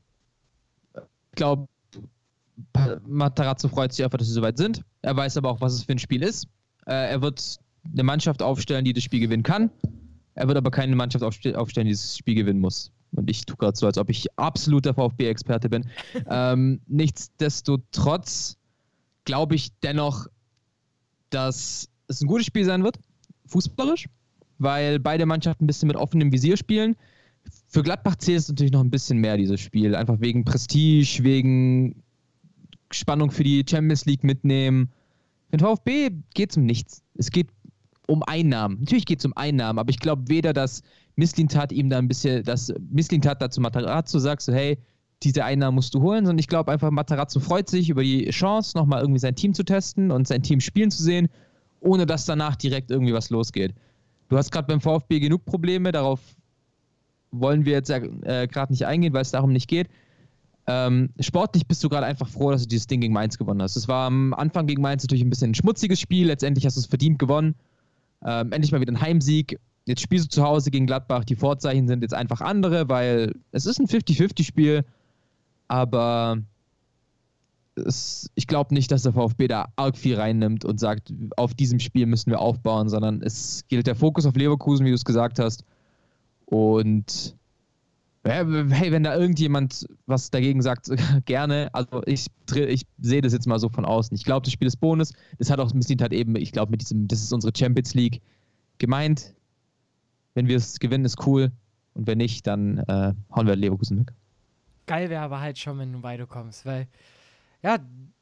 Ich 0.95 1.35
glaube, 1.35 1.67
Matarazzo 3.07 3.67
freut 3.67 3.93
sich 3.93 4.03
einfach, 4.03 4.17
dass 4.17 4.27
sie 4.27 4.33
soweit 4.33 4.57
sind. 4.57 4.83
Er 5.01 5.15
weiß 5.15 5.37
aber 5.37 5.49
auch, 5.49 5.61
was 5.61 5.73
es 5.73 5.83
für 5.83 5.93
ein 5.93 5.99
Spiel 5.99 6.21
ist. 6.21 6.47
Äh, 6.85 7.11
er 7.11 7.21
wird 7.21 7.57
eine 7.91 8.03
Mannschaft 8.03 8.41
aufstellen, 8.41 8.85
die 8.85 8.93
das 8.93 9.03
Spiel 9.03 9.19
gewinnen 9.19 9.43
kann. 9.43 9.71
Er 10.35 10.47
wird 10.47 10.57
aber 10.57 10.71
keine 10.71 10.95
Mannschaft 10.95 11.23
aufste 11.23 11.57
aufstellen, 11.57 11.87
die 11.87 11.93
das 11.93 12.17
Spiel 12.17 12.35
gewinnen 12.35 12.59
muss. 12.59 12.91
Und 13.11 13.29
ich 13.29 13.45
tue 13.45 13.57
gerade 13.57 13.77
so, 13.77 13.85
als 13.85 13.97
ob 13.97 14.09
ich 14.09 14.27
absoluter 14.37 14.93
VfB-Experte 14.93 15.69
bin. 15.69 15.85
ähm, 16.29 16.81
nichtsdestotrotz 16.87 18.57
glaube 19.25 19.55
ich 19.55 19.69
dennoch, 19.81 20.27
dass 21.29 21.89
es 22.07 22.21
ein 22.21 22.27
gutes 22.27 22.47
Spiel 22.47 22.65
sein 22.65 22.83
wird, 22.83 22.97
fußballerisch, 23.47 24.07
weil 24.57 24.99
beide 24.99 25.25
Mannschaften 25.25 25.65
ein 25.65 25.67
bisschen 25.67 25.87
mit 25.87 25.97
offenem 25.97 26.31
Visier 26.31 26.57
spielen. 26.57 26.95
Für 27.67 27.83
Gladbach 27.83 28.15
zählt 28.15 28.39
es 28.39 28.49
natürlich 28.49 28.71
noch 28.71 28.83
ein 28.83 28.89
bisschen 28.89 29.17
mehr, 29.17 29.37
dieses 29.37 29.59
Spiel. 29.59 29.95
Einfach 29.95 30.19
wegen 30.19 30.45
Prestige, 30.45 31.23
wegen 31.23 32.03
Spannung 32.95 33.31
für 33.31 33.43
die 33.43 33.65
Champions 33.67 34.05
League 34.05 34.23
mitnehmen. 34.23 34.89
Für 35.49 35.57
den 35.57 35.65
VfB 35.65 36.09
geht 36.33 36.51
es 36.51 36.57
um 36.57 36.65
nichts. 36.65 37.03
Es 37.15 37.31
geht 37.31 37.49
um 38.07 38.23
Einnahmen. 38.23 38.79
Natürlich 38.79 39.05
geht 39.05 39.19
es 39.19 39.25
um 39.25 39.35
Einnahmen, 39.35 39.79
aber 39.79 39.89
ich 39.89 39.99
glaube 39.99 40.23
weder, 40.27 40.53
dass 40.53 40.81
Misslintat 41.15 41.71
ihm 41.71 41.89
da 41.89 41.97
ein 41.97 42.07
bisschen, 42.07 42.43
dass 42.43 42.73
Misslintat 42.89 43.41
dazu 43.41 43.61
Matarazzo 43.61 44.19
sagt, 44.19 44.41
so 44.41 44.53
hey, 44.53 44.77
diese 45.21 45.45
Einnahmen 45.45 45.75
musst 45.75 45.93
du 45.93 46.01
holen, 46.01 46.25
sondern 46.25 46.39
ich 46.39 46.47
glaube 46.47 46.71
einfach, 46.71 46.91
Matarazzo 46.91 47.39
freut 47.39 47.69
sich 47.69 47.89
über 47.89 48.03
die 48.03 48.29
Chance, 48.29 48.77
nochmal 48.77 49.01
irgendwie 49.01 49.19
sein 49.19 49.35
Team 49.35 49.53
zu 49.53 49.63
testen 49.63 50.11
und 50.11 50.27
sein 50.27 50.43
Team 50.43 50.59
spielen 50.59 50.91
zu 50.91 51.01
sehen, 51.01 51.29
ohne 51.79 52.05
dass 52.05 52.25
danach 52.25 52.55
direkt 52.55 52.91
irgendwie 52.91 53.13
was 53.13 53.29
losgeht. 53.29 53.73
Du 54.29 54.37
hast 54.37 54.51
gerade 54.51 54.67
beim 54.67 54.81
VfB 54.81 55.19
genug 55.19 55.45
Probleme, 55.45 55.91
darauf 55.91 56.19
wollen 57.31 57.65
wir 57.65 57.73
jetzt 57.73 57.89
äh, 57.89 58.47
gerade 58.47 58.71
nicht 58.73 58.85
eingehen, 58.85 59.13
weil 59.13 59.21
es 59.21 59.31
darum 59.31 59.51
nicht 59.51 59.67
geht. 59.67 59.87
Ähm, 60.65 61.09
sportlich 61.19 61.67
bist 61.67 61.83
du 61.83 61.89
gerade 61.89 62.05
einfach 62.05 62.29
froh, 62.29 62.51
dass 62.51 62.61
du 62.61 62.67
dieses 62.67 62.87
Ding 62.87 63.01
gegen 63.01 63.13
Mainz 63.13 63.37
gewonnen 63.37 63.61
hast. 63.61 63.75
Es 63.75 63.87
war 63.87 64.07
am 64.07 64.33
Anfang 64.33 64.65
gegen 64.65 64.81
Mainz 64.81 65.03
natürlich 65.03 65.23
ein 65.23 65.29
bisschen 65.29 65.51
ein 65.51 65.55
schmutziges 65.55 65.99
Spiel, 65.99 66.27
letztendlich 66.27 66.65
hast 66.65 66.77
du 66.77 66.79
es 66.79 66.85
verdient 66.85 67.19
gewonnen. 67.19 67.55
Ähm, 68.25 68.51
endlich 68.53 68.71
mal 68.71 68.79
wieder 68.79 68.93
ein 68.93 69.01
Heimsieg. 69.01 69.59
Jetzt 69.85 70.01
spielst 70.01 70.25
du 70.25 70.29
zu 70.29 70.43
Hause 70.43 70.71
gegen 70.71 70.85
Gladbach. 70.87 71.25
Die 71.25 71.35
Vorzeichen 71.35 71.87
sind 71.89 72.01
jetzt 72.01 72.13
einfach 72.13 72.39
andere, 72.39 72.87
weil 72.87 73.35
es 73.51 73.65
ist 73.65 73.79
ein 73.79 73.87
50-50-Spiel. 73.87 74.85
Aber 75.67 76.37
es, 77.75 78.29
ich 78.35 78.47
glaube 78.47 78.73
nicht, 78.73 78.91
dass 78.91 79.03
der 79.03 79.11
VfB 79.11 79.47
da 79.47 79.67
arg 79.75 79.97
viel 79.97 80.15
reinnimmt 80.15 80.63
und 80.63 80.79
sagt, 80.79 81.11
auf 81.35 81.53
diesem 81.53 81.79
Spiel 81.79 82.05
müssen 82.05 82.31
wir 82.31 82.39
aufbauen, 82.39 82.87
sondern 82.87 83.21
es 83.21 83.65
gilt 83.67 83.87
der 83.87 83.95
Fokus 83.95 84.25
auf 84.25 84.35
Leverkusen, 84.35 84.85
wie 84.85 84.91
du 84.91 84.95
es 84.95 85.03
gesagt 85.03 85.39
hast. 85.39 85.65
Und 86.45 87.35
hey, 88.25 88.91
wenn 88.91 89.03
da 89.03 89.15
irgendjemand 89.15 89.85
was 90.05 90.31
dagegen 90.31 90.61
sagt, 90.61 90.89
gerne. 91.25 91.69
Also 91.73 92.01
ich, 92.05 92.27
ich 92.55 92.83
sehe 92.99 93.21
das 93.21 93.33
jetzt 93.33 93.47
mal 93.47 93.59
so 93.59 93.69
von 93.69 93.85
außen. 93.85 94.15
Ich 94.15 94.23
glaube, 94.23 94.45
das 94.45 94.53
Spiel 94.53 94.67
ist 94.67 94.77
Bonus. 94.77 95.13
Das 95.39 95.49
hat 95.49 95.59
auch 95.59 95.73
Missint 95.73 96.01
halt 96.01 96.13
eben, 96.13 96.35
ich 96.35 96.51
glaube, 96.51 96.71
mit 96.71 96.81
diesem, 96.81 97.07
das 97.07 97.21
ist 97.21 97.33
unsere 97.33 97.53
Champions 97.55 97.93
League 97.93 98.21
gemeint. 98.77 99.35
Wenn 100.35 100.47
wir 100.47 100.57
es 100.57 100.79
gewinnen, 100.79 101.05
ist 101.05 101.25
cool. 101.27 101.51
Und 101.93 102.07
wenn 102.07 102.17
nicht, 102.17 102.47
dann 102.47 102.79
äh, 102.79 103.13
hauen 103.35 103.47
wir 103.47 103.55
Leverkusen 103.55 103.99
weg. 103.99 104.13
Geil 104.87 105.09
wäre 105.09 105.21
aber 105.21 105.39
halt 105.39 105.59
schon, 105.59 105.77
wenn 105.77 105.93
du 105.93 106.03
weiterkommst, 106.03 106.65
weil 106.65 106.87
ja, 107.61 107.77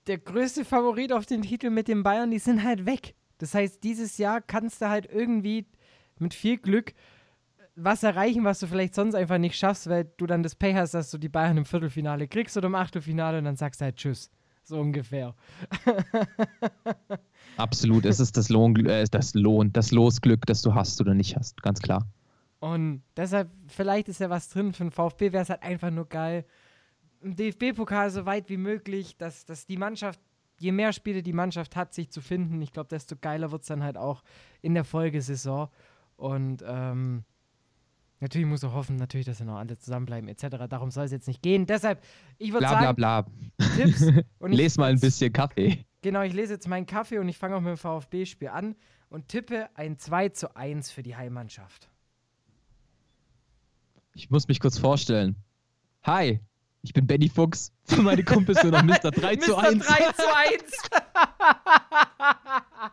der 0.08 0.18
größte 0.18 0.66
Favorit 0.66 1.14
auf 1.14 1.26
den 1.26 1.42
Titel 1.42 1.70
mit 1.70 1.88
den 1.88 2.04
Bayern, 2.04 2.32
die 2.32 2.40
sind 2.40 2.64
halt 2.64 2.86
weg. 2.86 3.16
Das 3.38 3.54
heißt, 3.56 3.84
dieses 3.84 4.18
Jahr 4.18 4.42
kannst 4.42 4.82
du 4.82 4.90
halt 4.90 5.08
irgendwie 5.12 5.66
mit 6.20 6.34
viel 6.34 6.58
Glück 6.58 6.94
was 7.76 8.04
erreichen, 8.04 8.44
was 8.44 8.60
du 8.60 8.68
vielleicht 8.68 8.96
sonst 8.96 9.16
einfach 9.16 9.38
nicht 9.38 9.58
schaffst, 9.58 9.90
weil 9.90 10.12
du 10.18 10.26
dann 10.26 10.44
das 10.44 10.56
Pay 10.56 10.74
hast, 10.74 10.94
dass 10.94 11.12
du 11.12 11.18
die 11.18 11.30
Bayern 11.30 11.58
im 11.58 11.66
Viertelfinale 11.66 12.28
kriegst 12.28 12.58
oder 12.58 12.68
im 12.68 12.76
Achtelfinale 12.76 13.38
und 13.38 13.46
dann 13.46 13.56
sagst 13.56 13.82
du 13.82 13.86
halt 13.86 13.96
Tschüss. 13.96 14.30
So 14.64 14.80
ungefähr. 14.80 15.34
Absolut, 17.58 18.06
es 18.06 18.20
ist 18.20 18.38
das 18.38 18.50
Lohn, 18.50 18.76
äh, 18.86 19.06
das 19.10 19.34
Lohn, 19.34 19.74
das 19.74 19.92
Losglück, 19.92 20.46
das 20.46 20.62
du 20.62 20.76
hast 20.76 21.02
oder 21.02 21.14
nicht 21.14 21.36
hast, 21.36 21.62
ganz 21.64 21.82
klar. 21.82 22.06
Und 22.60 23.02
deshalb, 23.18 23.50
vielleicht 23.68 24.08
ist 24.08 24.20
ja 24.20 24.30
was 24.30 24.50
drin 24.50 24.72
für 24.74 24.84
den 24.84 24.92
VfB, 24.92 25.32
wäre 25.32 25.44
es 25.44 25.50
halt 25.50 25.64
einfach 25.64 25.90
nur 25.90 26.08
geil. 26.08 26.46
Im 27.22 27.36
DFB-Pokal 27.36 28.12
so 28.12 28.26
weit 28.26 28.50
wie 28.50 28.58
möglich, 28.58 29.18
dass, 29.18 29.46
dass 29.46 29.66
die 29.66 29.78
Mannschaft, 29.78 30.20
je 30.60 30.72
mehr 30.72 30.94
Spiele 30.94 31.24
die 31.24 31.34
Mannschaft 31.34 31.76
hat, 31.76 31.94
sich 31.94 32.12
zu 32.12 32.22
finden, 32.22 32.62
ich 32.62 32.72
glaube, 32.72 32.90
desto 32.90 33.16
geiler 33.20 33.52
wird 33.52 33.64
es 33.64 33.68
dann 33.68 33.84
halt 33.84 33.98
auch 33.98 34.22
in 34.62 34.76
der 34.76 34.84
Folgesaison. 34.84 35.70
Und 36.18 36.64
ähm, 36.68 37.24
Natürlich 38.22 38.48
muss 38.48 38.62
er 38.62 38.72
hoffen, 38.72 38.98
natürlich, 38.98 39.26
dass 39.26 39.40
wir 39.40 39.48
noch 39.48 39.58
alle 39.58 39.78
zusammenbleiben, 39.78 40.30
etc. 40.30 40.68
Darum 40.70 40.92
soll 40.92 41.06
es 41.06 41.12
jetzt 41.12 41.28
nicht 41.28 41.42
gehen. 41.42 41.66
Deshalb, 41.66 42.04
ich 42.38 42.54
würde 42.54 42.68
sagen. 42.68 42.96
Bla, 42.96 43.24
bla, 43.24 43.32
bla. 43.58 43.68
Tipps. 43.76 44.06
Und 44.40 44.52
Les 44.52 44.78
mal 44.78 44.92
ein 44.92 45.00
bisschen 45.00 45.34
Kaffee. 45.34 45.84
Genau, 46.04 46.22
ich 46.22 46.34
lese 46.34 46.54
jetzt 46.54 46.68
meinen 46.68 46.86
Kaffee 46.86 47.18
und 47.20 47.28
ich 47.30 47.38
fange 47.38 47.56
auch 47.56 47.62
mit 47.62 47.70
dem 47.70 47.78
VfB-Spiel 47.78 48.48
an 48.48 48.76
und 49.10 49.28
tippe 49.28 49.70
ein 49.76 50.00
2 50.00 50.30
zu 50.30 50.56
1 50.56 50.90
für 50.90 51.04
die 51.04 51.16
Heimmannschaft. 51.16 51.92
Ich 54.16 54.32
muss 54.32 54.48
mich 54.48 54.60
kurz 54.60 54.80
vorstellen. 54.80 55.36
Hi, 56.04 56.40
ich 56.82 56.94
bin 56.94 57.06
Benny 57.06 57.30
Fuchs. 57.30 57.72
Für 57.86 58.02
meine 58.02 58.24
Kumpels 58.24 58.64
nur 58.64 58.72
noch 58.72 58.82
Mr. 58.84 59.12
3 59.12 59.36
zu 59.36 59.56
1. 59.56 59.76
Mr. 59.76 59.84
3 59.84 60.12
zu 60.14 60.36
1. 60.36 60.64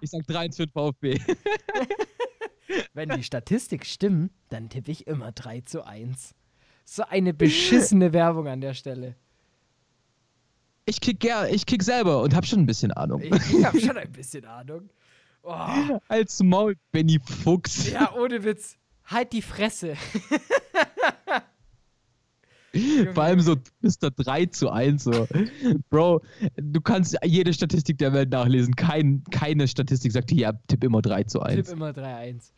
ich 0.01 0.11
sag 0.11 0.27
3 0.27 0.39
1 0.39 0.57
für 0.57 0.67
den 0.67 0.73
VfB. 0.73 1.19
Wenn 2.99 3.11
die 3.11 3.23
Statistik 3.23 3.87
stimmt, 3.87 4.33
dann 4.49 4.71
tippe 4.71 4.91
ich 4.91 5.07
immer 5.07 5.31
3 5.31 5.61
zu 5.61 5.87
1. 5.87 6.35
So 6.85 7.05
eine 7.05 7.33
beschissene 7.33 8.13
Werbung 8.19 8.49
an 8.49 8.61
der 8.61 8.75
Stelle. 8.75 9.15
Ich 10.85 11.01
kick, 11.01 11.23
ja, 11.23 11.47
ich 11.47 11.65
kick 11.65 11.85
selber 11.85 12.23
und 12.23 12.35
hab 12.35 12.45
schon 12.45 12.59
ein 12.59 12.67
bisschen 12.67 12.91
Ahnung. 12.91 13.23
Ich, 13.23 13.31
hab 13.65 13.79
schon 13.79 13.97
ein 13.97 14.11
bisschen 14.11 14.45
Ahnung. 14.47 14.91
Oh. 15.45 16.01
Als 16.09 16.43
Maul, 16.43 16.75
Benny 16.91 17.21
Fuchs. 17.25 17.89
Ja, 17.89 18.13
ohne 18.17 18.43
Witz. 18.43 18.77
Halt 19.05 19.33
die 19.33 19.43
Fresse. 19.43 19.95
Vor 23.15 23.23
allem 23.23 23.41
so 23.41 23.55
Mr. 23.81 24.11
3 24.11 24.47
zu 24.47 24.71
1. 24.71 25.05
So. 25.05 25.29
Bro, 25.89 26.23
du 26.57 26.81
kannst 26.81 27.17
jede 27.23 27.53
Statistik 27.53 27.99
der 27.99 28.13
Welt 28.13 28.31
nachlesen. 28.31 28.75
Kein, 28.75 29.23
keine 29.31 29.69
Statistik 29.69 30.11
sagt 30.11 30.31
hier, 30.31 30.41
ja, 30.41 30.53
tipp 30.67 30.83
immer 30.83 31.01
3 31.01 31.23
zu 31.25 31.41
1. 31.41 31.69
Tipp 31.69 31.77
immer 31.77 31.91
3-1 31.91 32.51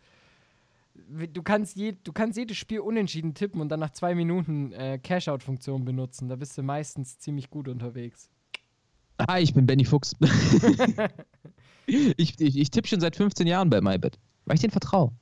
du 1.10 1.42
kannst, 1.42 1.76
je, 1.76 1.92
du 2.02 2.12
kannst 2.12 2.38
jedes 2.38 2.56
Spiel 2.56 2.80
unentschieden 2.80 3.34
tippen 3.34 3.60
und 3.60 3.68
dann 3.68 3.80
nach 3.80 3.90
zwei 3.90 4.14
Minuten 4.14 4.72
äh, 4.72 4.98
Cash-Out-Funktion 4.98 5.84
benutzen. 5.84 6.28
Da 6.28 6.36
bist 6.36 6.56
du 6.56 6.62
meistens 6.62 7.18
ziemlich 7.18 7.50
gut 7.50 7.68
unterwegs. 7.68 8.30
Hi, 9.28 9.42
ich 9.42 9.52
bin 9.52 9.66
Benny 9.66 9.84
Fuchs. 9.84 10.16
ich, 11.86 12.40
ich, 12.40 12.58
ich 12.58 12.70
tippe 12.70 12.88
schon 12.88 13.00
seit 13.00 13.16
15 13.16 13.46
Jahren 13.46 13.68
bei 13.68 13.80
MyBet, 13.80 14.18
weil 14.46 14.54
ich 14.54 14.60
denen 14.60 14.70
vertraue. 14.70 15.12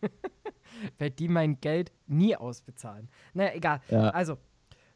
weil 0.98 1.10
die 1.10 1.28
mein 1.28 1.60
Geld 1.60 1.92
nie 2.06 2.34
ausbezahlen. 2.34 3.08
Naja, 3.32 3.52
egal. 3.54 3.80
Ja. 3.90 4.10
Also, 4.10 4.38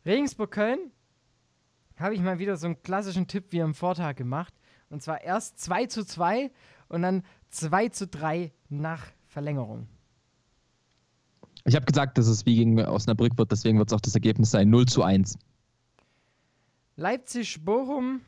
Regensburg-Köln 0.04 0.90
habe 1.96 2.14
ich 2.14 2.20
mal 2.20 2.38
wieder 2.38 2.56
so 2.56 2.66
einen 2.66 2.82
klassischen 2.82 3.26
Tipp 3.26 3.46
wie 3.50 3.62
am 3.62 3.74
Vortag 3.74 4.16
gemacht. 4.16 4.54
Und 4.90 5.02
zwar 5.02 5.20
erst 5.20 5.60
2 5.60 5.86
zu 5.86 6.04
2 6.04 6.50
und 6.88 7.02
dann 7.02 7.22
2 7.50 7.90
zu 7.90 8.06
3 8.06 8.52
nach 8.68 9.06
Verlängerung. 9.26 9.86
Ich 11.68 11.76
habe 11.76 11.84
gesagt, 11.84 12.16
dass 12.16 12.28
es 12.28 12.46
wie 12.46 12.56
gegen 12.56 12.80
Osnabrück 12.80 13.36
wird, 13.36 13.52
deswegen 13.52 13.78
wird 13.78 13.90
es 13.90 13.92
auch 13.92 14.00
das 14.00 14.14
Ergebnis 14.14 14.50
sein: 14.50 14.70
0 14.70 14.86
zu 14.86 15.02
1. 15.02 15.38
Leipzig-Bochum. 16.96 18.22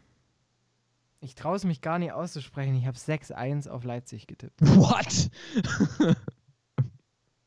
Ich 1.21 1.35
traue 1.35 1.57
es 1.57 1.65
mich 1.65 1.81
gar 1.81 1.99
nicht 1.99 2.13
auszusprechen. 2.13 2.75
Ich 2.75 2.85
habe 2.87 2.99
6-1 2.99 3.67
auf 3.69 3.85
Leipzig 3.85 4.27
getippt. 4.27 4.61
What? 4.77 5.31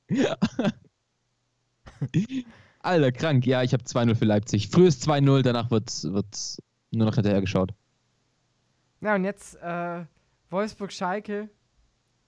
Alter, 2.79 3.11
krank. 3.11 3.45
Ja, 3.45 3.61
ich 3.61 3.73
habe 3.73 3.83
2-0 3.83 4.15
für 4.15 4.25
Leipzig. 4.25 4.69
Frühes 4.69 4.99
2-0, 5.07 5.43
danach 5.43 5.69
wird 5.69 5.89
es 5.89 6.57
nur 6.89 7.05
noch 7.05 7.13
hinterher 7.13 7.41
geschaut. 7.41 7.71
Ja, 9.01 9.13
und 9.13 9.25
jetzt 9.25 9.61
äh, 9.61 10.05
Wolfsburg-Schalke. 10.49 11.51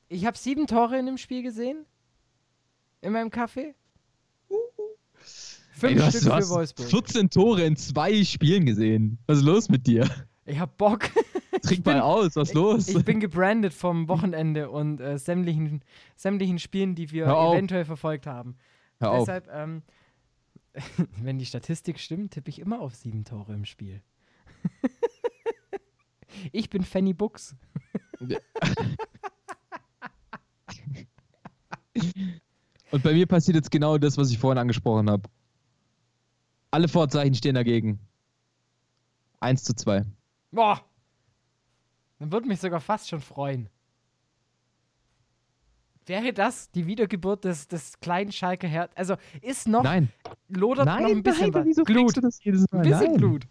Ich 0.08 0.28
habe 0.28 0.38
sieben 0.38 0.68
Tore 0.68 1.00
in 1.00 1.08
dem 1.08 1.18
Spiel 1.18 1.42
gesehen 1.42 1.88
in 3.06 3.14
meinem 3.14 3.30
Kaffee. 3.30 3.76
Fünf 5.74 5.84
Ey, 5.84 5.96
du 5.96 6.02
Stück 6.10 6.32
hast, 6.32 6.44
du 6.44 6.48
für 6.48 6.50
Wolfsburg. 6.50 6.90
14 6.90 7.30
Tore 7.30 7.64
in 7.64 7.76
zwei 7.76 8.24
Spielen 8.24 8.66
gesehen. 8.66 9.20
Was 9.28 9.40
ist 9.40 9.44
los 9.44 9.70
mit 9.70 9.86
dir? 9.88 10.10
Ich 10.46 10.60
hab 10.60 10.78
Bock. 10.78 11.10
Trink 11.62 11.84
bin- 11.84 11.94
mal 11.94 12.02
aus, 12.02 12.36
was 12.36 12.54
los? 12.54 12.88
Ich 12.88 13.04
bin 13.06 13.20
gebrandet 13.20 13.74
vom 13.74 14.08
Wochenende 14.08 14.70
und 14.70 15.00
äh, 15.02 15.18
sämtlichen, 15.18 15.82
sämtlichen 16.16 16.60
Spielen, 16.60 16.96
die 16.96 17.12
wir 17.12 17.26
eventuell 17.26 17.86
verfolgt 17.86 18.28
haben. 18.28 18.56
Hör. 19.00 19.20
Deshalb, 19.20 19.50
ähm, 19.52 19.84
wenn 21.22 21.40
die 21.40 21.46
Statistik 21.46 22.00
stimmt, 22.00 22.34
tippe 22.34 22.50
ich 22.50 22.60
immer 22.60 22.80
auf 22.80 22.96
sieben 22.96 23.26
Tore 23.26 23.54
im 23.54 23.66
Spiel. 23.66 24.02
ich 26.52 26.70
bin 26.70 26.84
Fanny 26.84 27.14
Books. 27.14 27.56
Und 32.96 33.04
bei 33.04 33.12
mir 33.12 33.26
passiert 33.26 33.56
jetzt 33.56 33.72
genau 33.72 33.98
das, 33.98 34.18
was 34.18 34.32
ich 34.32 34.38
vorhin 34.38 34.58
angesprochen 34.58 35.10
habe. 35.10 35.24
Alle 36.72 36.88
Vorzeichen 36.88 37.36
stehen 37.36 37.56
dagegen. 37.56 38.00
1 39.42 39.66
zu 39.66 39.76
2. 39.76 40.06
Boah! 40.54 40.80
Dann 42.20 42.32
würde 42.32 42.48
mich 42.48 42.62
sogar 42.62 42.80
fast 42.80 43.10
schon 43.10 43.20
freuen. 43.20 43.68
Wäre 46.06 46.32
das 46.32 46.72
die 46.72 46.88
Wiedergeburt 46.88 47.44
des, 47.44 47.68
des 47.68 48.00
kleinen 48.00 48.32
Schalke 48.32 48.66
Herz? 48.66 48.94
Also 48.96 49.18
ist 49.42 49.68
noch, 49.68 49.84
Nein. 49.84 50.08
lodert 50.48 50.86
nein, 50.86 51.04
noch 51.04 51.10
ein 51.10 51.22
bisschen 51.22 51.50
nein, 51.50 51.66
wieso 51.66 51.84
Glut. 51.84 52.16
du 52.16 52.22
das 52.22 52.42
jedes 52.46 52.64
Mal? 52.72 52.78
Ein 52.78 52.84
bisschen 52.84 53.12
nein. 53.12 53.18
Glut. 53.18 53.48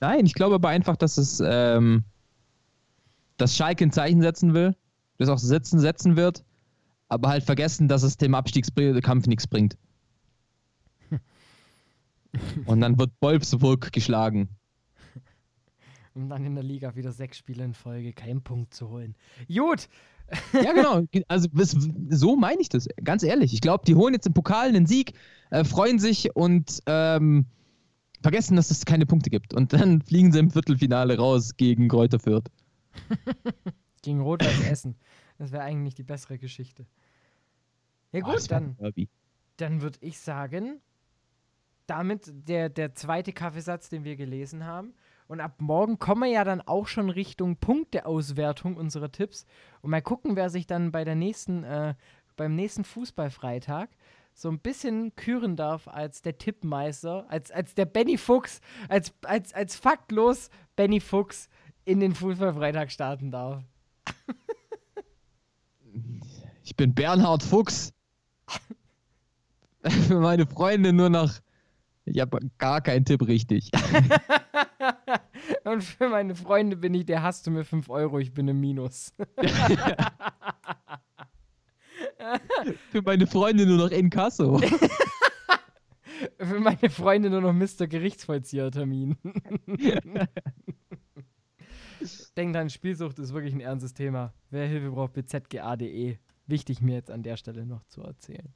Nein, 0.00 0.24
ich 0.24 0.32
glaube 0.32 0.54
aber 0.54 0.70
einfach, 0.70 0.96
dass 0.96 1.18
es, 1.18 1.42
ähm, 1.44 2.02
dass 3.36 3.54
Schalke 3.54 3.84
ein 3.84 3.92
Zeichen 3.92 4.22
setzen 4.22 4.54
will, 4.54 4.74
das 5.18 5.28
auch 5.28 5.36
setzen, 5.36 5.80
setzen 5.80 6.16
wird, 6.16 6.45
aber 7.08 7.28
halt 7.28 7.44
vergessen, 7.44 7.88
dass 7.88 8.02
es 8.02 8.16
dem 8.16 8.34
Abstiegskampf 8.34 9.26
nichts 9.26 9.46
bringt. 9.46 9.76
Und 12.66 12.80
dann 12.80 12.98
wird 12.98 13.12
Wolfsburg 13.20 13.92
geschlagen. 13.92 14.48
Um 16.14 16.28
dann 16.28 16.44
in 16.46 16.54
der 16.54 16.64
Liga 16.64 16.96
wieder 16.96 17.12
sechs 17.12 17.36
Spiele 17.38 17.64
in 17.64 17.74
Folge 17.74 18.12
keinen 18.12 18.42
Punkt 18.42 18.72
zu 18.72 18.88
holen. 18.88 19.14
Gut, 19.48 19.88
Ja, 20.52 20.72
genau. 20.72 21.06
Also 21.28 21.48
so 22.08 22.36
meine 22.36 22.60
ich 22.60 22.68
das. 22.68 22.88
Ganz 23.02 23.22
ehrlich. 23.22 23.52
Ich 23.52 23.60
glaube, 23.60 23.84
die 23.86 23.94
holen 23.94 24.14
jetzt 24.14 24.26
im 24.26 24.32
Pokal 24.32 24.68
einen 24.68 24.86
Sieg, 24.86 25.12
äh, 25.50 25.64
freuen 25.64 25.98
sich 25.98 26.34
und 26.34 26.82
ähm, 26.86 27.46
vergessen, 28.22 28.56
dass 28.56 28.70
es 28.70 28.84
keine 28.84 29.06
Punkte 29.06 29.30
gibt. 29.30 29.54
Und 29.54 29.72
dann 29.72 30.02
fliegen 30.06 30.32
sie 30.32 30.38
im 30.38 30.50
Viertelfinale 30.50 31.16
raus 31.16 31.56
gegen 31.56 31.88
Kräuter 31.88 32.18
Fürth. 32.18 32.50
gegen 34.02 34.20
Rot-Weiß 34.20 34.68
Essen. 34.70 34.96
Das 35.38 35.52
wäre 35.52 35.62
eigentlich 35.62 35.94
die 35.94 36.02
bessere 36.02 36.38
Geschichte. 36.38 36.86
Ja 38.12 38.20
gut, 38.20 38.50
wär 38.50 38.60
dann, 38.60 38.76
dann 39.56 39.82
würde 39.82 39.98
ich 40.00 40.18
sagen, 40.18 40.80
damit 41.86 42.32
der, 42.48 42.68
der 42.68 42.94
zweite 42.94 43.32
Kaffeesatz, 43.32 43.88
den 43.88 44.04
wir 44.04 44.16
gelesen 44.16 44.64
haben. 44.64 44.94
Und 45.28 45.40
ab 45.40 45.56
morgen 45.60 45.98
kommen 45.98 46.22
wir 46.22 46.30
ja 46.30 46.44
dann 46.44 46.60
auch 46.60 46.86
schon 46.86 47.10
Richtung 47.10 47.56
Punkteauswertung 47.56 48.76
unserer 48.76 49.10
Tipps. 49.10 49.44
Und 49.82 49.90
mal 49.90 50.02
gucken, 50.02 50.36
wer 50.36 50.50
sich 50.50 50.66
dann 50.66 50.92
bei 50.92 51.04
der 51.04 51.16
nächsten, 51.16 51.64
äh, 51.64 51.94
beim 52.36 52.54
nächsten 52.54 52.84
Fußballfreitag 52.84 53.90
so 54.34 54.50
ein 54.50 54.60
bisschen 54.60 55.16
küren 55.16 55.56
darf 55.56 55.88
als 55.88 56.22
der 56.22 56.38
Tippmeister, 56.38 57.26
als, 57.28 57.50
als 57.50 57.74
der 57.74 57.86
Benny 57.86 58.18
Fuchs, 58.18 58.60
als, 58.88 59.14
als, 59.22 59.52
als 59.54 59.76
faktlos 59.76 60.50
Benny 60.76 61.00
Fuchs 61.00 61.48
in 61.84 62.00
den 62.00 62.14
Fußballfreitag 62.14 62.90
starten 62.90 63.30
darf. 63.30 63.64
Ich 66.66 66.74
bin 66.74 66.94
Bernhard 66.94 67.44
Fuchs. 67.44 67.94
Für 69.84 70.14
meine 70.20 70.48
Freunde 70.48 70.92
nur 70.92 71.08
noch. 71.08 71.32
Ich 72.04 72.18
habe 72.20 72.40
gar 72.58 72.80
keinen 72.80 73.04
Tipp 73.04 73.24
richtig. 73.24 73.70
Und 75.64 75.84
für 75.84 76.08
meine 76.08 76.34
Freunde 76.34 76.76
bin 76.76 76.92
ich, 76.94 77.06
der 77.06 77.22
hast 77.22 77.46
du 77.46 77.52
mir 77.52 77.62
5 77.64 77.88
Euro, 77.88 78.18
ich 78.18 78.34
bin 78.34 78.48
im 78.48 78.60
Minus. 78.60 79.14
Für 82.90 83.02
meine 83.02 83.28
Freunde 83.28 83.64
nur 83.66 83.76
noch 83.78 83.90
Inkasso. 83.90 84.58
für 86.38 86.60
meine 86.60 86.90
Freunde 86.90 87.30
nur 87.30 87.40
noch 87.40 87.52
Mr. 87.52 87.86
Gerichtsvollzieher-Termin. 87.86 89.16
Denkt 92.36 92.56
dran, 92.56 92.70
Spielsucht 92.70 93.18
ist 93.20 93.32
wirklich 93.32 93.54
ein 93.54 93.60
ernstes 93.60 93.94
Thema. 93.94 94.34
Wer 94.50 94.66
Hilfe 94.66 94.90
braucht, 94.90 95.12
bzga.de. 95.12 96.18
Wichtig 96.46 96.80
mir 96.80 96.94
jetzt 96.94 97.10
an 97.10 97.22
der 97.22 97.36
Stelle 97.36 97.66
noch 97.66 97.82
zu 97.84 98.02
erzählen. 98.02 98.52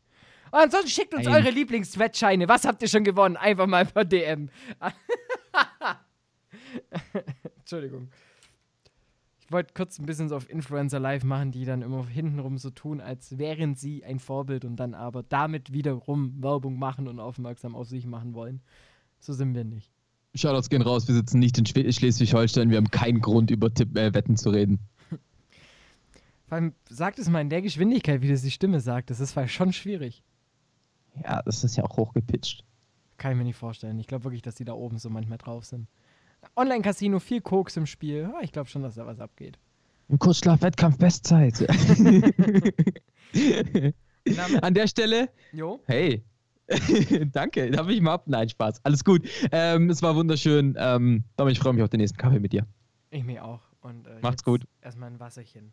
Und 0.53 0.59
ansonsten 0.61 0.91
schickt 0.91 1.15
uns 1.15 1.27
Ein- 1.27 1.35
eure 1.35 1.51
Lieblings-Wettscheine. 1.51 2.49
Was 2.49 2.65
habt 2.65 2.83
ihr 2.83 2.89
schon 2.89 3.05
gewonnen? 3.05 3.37
Einfach 3.37 3.67
mal 3.67 3.85
per 3.87 4.05
DM. 4.05 4.49
Entschuldigung. 7.59 8.09
Ich 9.41 9.53
wollte 9.53 9.75
kurz 9.75 9.99
ein 9.99 10.07
bisschen 10.07 10.29
so 10.29 10.37
auf 10.37 10.49
Influencer 10.49 11.01
Live 11.01 11.25
machen, 11.25 11.51
die 11.51 11.65
dann 11.65 11.83
immer 11.83 12.07
hintenrum 12.07 12.57
so 12.59 12.71
tun, 12.71 13.01
als 13.01 13.37
wären 13.39 13.75
sie 13.75 14.05
ein 14.05 14.21
Vorbild 14.21 14.65
und 14.65 14.77
dann 14.77 14.95
aber 14.95 15.25
damit 15.25 15.73
wiederum 15.73 16.41
Werbung 16.41 16.79
machen 16.79 17.09
und 17.09 17.19
aufmerksam 17.19 17.75
auf 17.75 17.89
sich 17.89 18.07
machen 18.07 18.35
wollen. 18.35 18.61
So 19.19 19.33
sind 19.33 19.55
wir 19.55 19.65
nicht. 19.65 19.91
Shoutouts 20.37 20.69
gehen 20.71 20.83
raus, 20.83 21.09
wir 21.09 21.15
sitzen 21.17 21.41
nicht 21.41 21.59
in 21.59 21.67
Schleswig-Holstein, 21.67 22.71
wir 22.71 22.77
haben 22.77 22.91
keinen 22.93 23.21
Grund, 23.21 23.51
über 23.51 23.75
Tipp, 23.75 23.97
äh, 23.99 24.15
Wetten 24.15 24.37
zu 24.37 24.51
reden. 24.51 24.79
Vor 26.51 26.57
allem 26.57 26.75
sagt 26.89 27.21
es 27.21 27.29
mal 27.29 27.41
in 27.43 27.49
der 27.49 27.63
Geschwindigkeit, 27.63 28.23
wie 28.23 28.29
das 28.29 28.43
die 28.43 28.51
Stimme 28.51 28.81
sagt. 28.81 29.11
Das 29.11 29.21
ist 29.21 29.31
vielleicht 29.31 29.55
schon 29.55 29.73
schwierig. 29.73 30.25
Ja, 31.23 31.43
das 31.43 31.63
ist 31.63 31.77
ja 31.77 31.85
auch 31.85 31.97
hochgepitcht. 31.97 32.65
Kann 33.19 33.31
ich 33.31 33.39
mir 33.39 33.45
nicht 33.45 33.55
vorstellen. 33.55 34.01
Ich 34.01 34.09
glaube 34.09 34.25
wirklich, 34.25 34.43
dass 34.43 34.57
die 34.57 34.65
da 34.65 34.73
oben 34.73 34.99
so 34.99 35.11
manchmal 35.11 35.39
drauf 35.39 35.65
sind. 35.65 35.87
Online-Casino, 36.57 37.21
viel 37.21 37.41
Koks 37.41 37.77
im 37.77 37.87
Spiel. 37.87 38.23
Ja, 38.23 38.41
ich 38.43 38.51
glaube 38.51 38.69
schon, 38.69 38.83
dass 38.83 38.97
da 38.97 39.07
was 39.07 39.21
abgeht. 39.21 39.61
Im 40.09 40.19
Kurzschlaf-Wettkampf 40.19 40.99
Bestzeit. 40.99 41.65
Na, 44.27 44.47
An 44.61 44.75
der 44.75 44.89
Stelle, 44.89 45.29
jo. 45.53 45.81
hey, 45.87 46.25
danke, 47.33 47.71
darf 47.71 47.87
ich 47.89 48.01
mal 48.01 48.15
ab? 48.15 48.25
Nein, 48.27 48.49
Spaß, 48.49 48.85
alles 48.85 49.05
gut. 49.05 49.29
Ähm, 49.53 49.89
es 49.89 50.03
war 50.03 50.17
wunderschön. 50.17 50.75
Ähm, 50.77 51.23
Dom, 51.37 51.47
ich 51.47 51.61
freue 51.61 51.75
mich 51.75 51.85
auf 51.85 51.91
den 51.91 52.01
nächsten 52.01 52.19
Kaffee 52.19 52.41
mit 52.41 52.53
dir. 52.53 52.67
Ich 53.11 53.23
mich 53.23 53.39
auch. 53.39 53.61
Und, 53.83 54.09
äh, 54.09 54.19
Macht's 54.21 54.43
gut. 54.43 54.65
Erstmal 54.81 55.11
ein 55.13 55.21
Wasserchen. 55.21 55.73